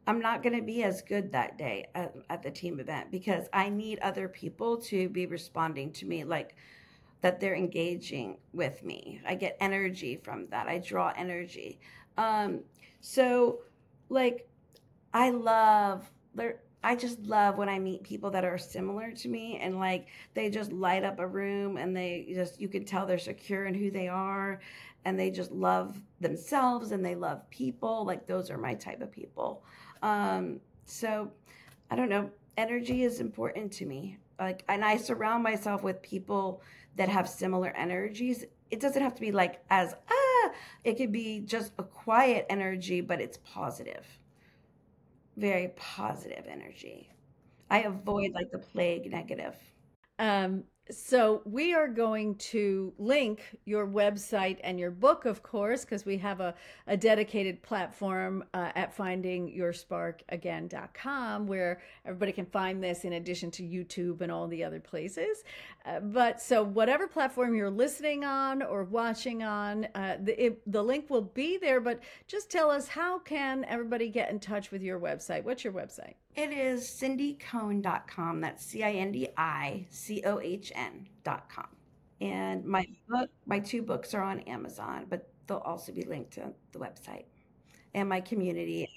I'm 0.07 0.21
not 0.21 0.43
going 0.43 0.57
to 0.57 0.63
be 0.63 0.83
as 0.83 1.01
good 1.01 1.33
that 1.33 1.57
day 1.57 1.87
at, 1.95 2.15
at, 2.29 2.43
the 2.43 2.51
team 2.51 2.81
event 2.81 3.11
because 3.11 3.49
I 3.55 3.71
need 3.71 3.99
other 4.01 4.29
people 4.29 4.77
to 4.83 5.09
be 5.09 5.25
responding 5.25 5.91
to 5.93 6.07
me 6.07 6.25
like 6.25 6.55
that 7.23 7.41
they're 7.41 7.55
engaging 7.55 8.37
with 8.53 8.83
me. 8.85 9.21
I 9.27 9.35
get 9.37 9.57
energy 9.61 10.17
from 10.17 10.49
that. 10.49 10.69
I 10.69 10.79
draw 10.79 11.13
energy. 11.17 11.81
Um, 12.19 12.61
so, 13.01 13.61
like, 14.09 14.47
I 15.15 15.31
love, 15.31 16.11
I 16.85 16.97
just 16.97 17.21
love 17.21 17.59
when 17.59 17.69
I 17.69 17.79
meet 17.79 18.03
people 18.03 18.31
that 18.31 18.45
are 18.45 18.59
similar 18.59 19.13
to 19.13 19.29
me 19.29 19.59
and 19.63 19.79
like 19.79 20.09
they 20.35 20.51
just 20.51 20.73
light 20.73 21.05
up 21.05 21.21
a 21.21 21.27
room 21.27 21.77
and 21.77 21.97
they 21.97 22.33
just, 22.35 22.61
you 22.61 22.69
can 22.69 22.85
tell 22.85 23.07
they're 23.07 23.19
secure 23.19 23.67
in 23.67 23.75
who 23.75 23.91
they 23.91 24.09
are 24.09 24.61
and 25.05 25.19
they 25.19 25.31
just 25.31 25.53
love 25.53 25.97
themselves 26.21 26.93
and 26.93 27.05
they 27.05 27.15
love 27.15 27.49
people. 27.51 28.05
Like, 28.05 28.27
those 28.27 28.51
are 28.51 28.59
my 28.59 28.75
type 28.75 29.01
of 29.01 29.13
people. 29.13 29.65
Um, 30.03 30.61
so, 30.87 31.31
I 31.91 31.97
don't 31.97 32.09
know. 32.09 32.31
Energy 32.57 33.05
is 33.05 33.21
important 33.21 33.73
to 33.73 33.87
me. 33.87 34.19
Like, 34.39 34.65
and 34.69 34.85
I 34.85 34.97
surround 34.97 35.43
myself 35.43 35.83
with 35.83 36.03
people 36.03 36.63
that 36.97 37.09
have 37.09 37.29
similar 37.29 37.71
energies. 37.77 38.45
It 38.71 38.81
doesn't 38.81 39.03
have 39.03 39.15
to 39.15 39.21
be 39.21 39.33
like 39.33 39.63
as 39.71 39.95
ah, 40.11 40.51
it 40.85 40.95
could 40.95 41.13
be 41.13 41.41
just 41.41 41.73
a 41.79 41.83
quiet 41.83 42.47
energy, 42.51 43.01
but 43.01 43.21
it's 43.21 43.39
positive. 43.45 44.07
Very 45.37 45.69
positive 45.77 46.47
energy. 46.49 47.11
I 47.71 47.81
avoid 47.81 48.33
like 48.33 48.51
the 48.51 48.59
plague 48.59 49.11
negative. 49.11 49.57
Um, 50.19 50.65
so 50.91 51.43
we 51.45 51.75
are 51.75 51.87
going 51.87 52.35
to 52.37 52.95
link 52.99 53.43
your 53.65 53.87
website 53.87 54.59
and 54.65 54.81
your 54.81 54.91
book, 54.91 55.27
of 55.27 55.43
course, 55.43 55.85
because 55.85 56.05
we 56.05 56.19
have 56.19 56.41
a, 56.41 56.55
a 56.89 56.97
dedicated 56.97 57.63
platform 57.63 58.43
uh, 58.53 58.73
at 58.75 58.97
findingyoursparkagain.com 58.97 61.47
where 61.47 61.81
everybody 62.05 62.33
can 62.33 62.47
find 62.47 62.83
this 62.83 63.05
in 63.05 63.13
addition 63.13 63.49
to 63.53 63.63
YouTube 63.63 64.23
and 64.23 64.33
all 64.33 64.49
the 64.49 64.65
other 64.65 64.81
places. 64.81 65.45
Uh, 65.87 66.01
but 66.01 66.43
so 66.43 66.65
whatever 66.65 67.07
platform 67.07 67.55
you're 67.55 67.71
listening 67.71 68.25
on 68.25 68.61
or 68.61 68.83
watching 68.85 69.45
on, 69.45 69.87
uh, 69.95 70.17
the, 70.21 70.47
it, 70.47 70.73
the 70.73 70.83
link 70.83 71.09
will 71.09 71.23
be 71.23 71.59
there. 71.59 71.81
But 71.81 72.01
just 72.27 72.51
tell 72.51 72.71
us 72.71 72.89
how 72.89 73.21
can 73.21 73.65
everybody 73.67 74.09
get 74.09 74.31
in 74.31 74.41
touch 74.41 74.73
with 74.73 74.83
your 74.83 74.99
website? 74.99 75.45
What's 75.45 75.63
your 75.63 75.73
website? 75.73 76.15
It 76.35 76.51
is 76.51 76.85
cindicohn.com. 76.85 78.41
That's 78.41 78.65
C 78.65 78.83
I 78.83 78.93
N 78.93 79.13
D 79.13 79.29
I 79.37 79.87
C 79.91 80.23
O 80.25 80.41
H 80.41 80.73
N.com. 80.75 81.67
And 82.21 82.65
my 82.65 82.87
book, 83.09 83.29
my 83.47 83.59
two 83.59 83.83
books 83.83 84.15
are 84.15 84.23
on 84.23 84.41
Amazon, 84.41 85.07
but 85.11 85.29
they'll 85.47 85.59
also 85.59 85.93
be 85.93 86.03
linked 86.03 86.33
to 86.35 86.53
the 86.73 86.79
website 86.79 87.25
and 87.95 88.09
my 88.09 88.21
community 88.21 88.89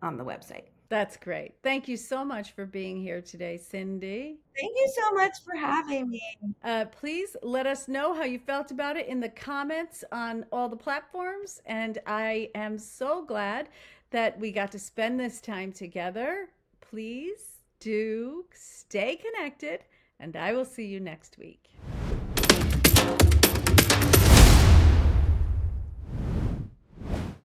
on 0.00 0.16
the 0.16 0.24
website. 0.24 0.64
That's 0.88 1.16
great. 1.16 1.54
Thank 1.62 1.88
you 1.88 1.96
so 1.96 2.22
much 2.24 2.52
for 2.52 2.66
being 2.66 3.00
here 3.00 3.22
today, 3.22 3.58
Cindi. 3.58 4.36
Thank 4.58 4.76
you 4.76 4.92
so 4.94 5.14
much 5.14 5.32
for 5.42 5.56
having 5.56 6.10
me. 6.10 6.22
Uh, 6.62 6.84
please 6.86 7.34
let 7.42 7.66
us 7.66 7.88
know 7.88 8.12
how 8.12 8.24
you 8.24 8.38
felt 8.38 8.70
about 8.72 8.96
it 8.96 9.06
in 9.06 9.18
the 9.18 9.30
comments 9.30 10.04
on 10.12 10.44
all 10.52 10.68
the 10.68 10.76
platforms. 10.76 11.62
And 11.64 11.98
I 12.06 12.50
am 12.54 12.76
so 12.76 13.24
glad 13.24 13.70
that 14.10 14.38
we 14.38 14.52
got 14.52 14.70
to 14.72 14.78
spend 14.78 15.18
this 15.18 15.40
time 15.40 15.72
together 15.72 16.48
please 16.92 17.60
do 17.80 18.44
stay 18.54 19.16
connected, 19.16 19.80
and 20.20 20.36
I 20.36 20.52
will 20.52 20.66
see 20.66 20.84
you 20.84 21.00
next 21.00 21.38
week. 21.38 21.70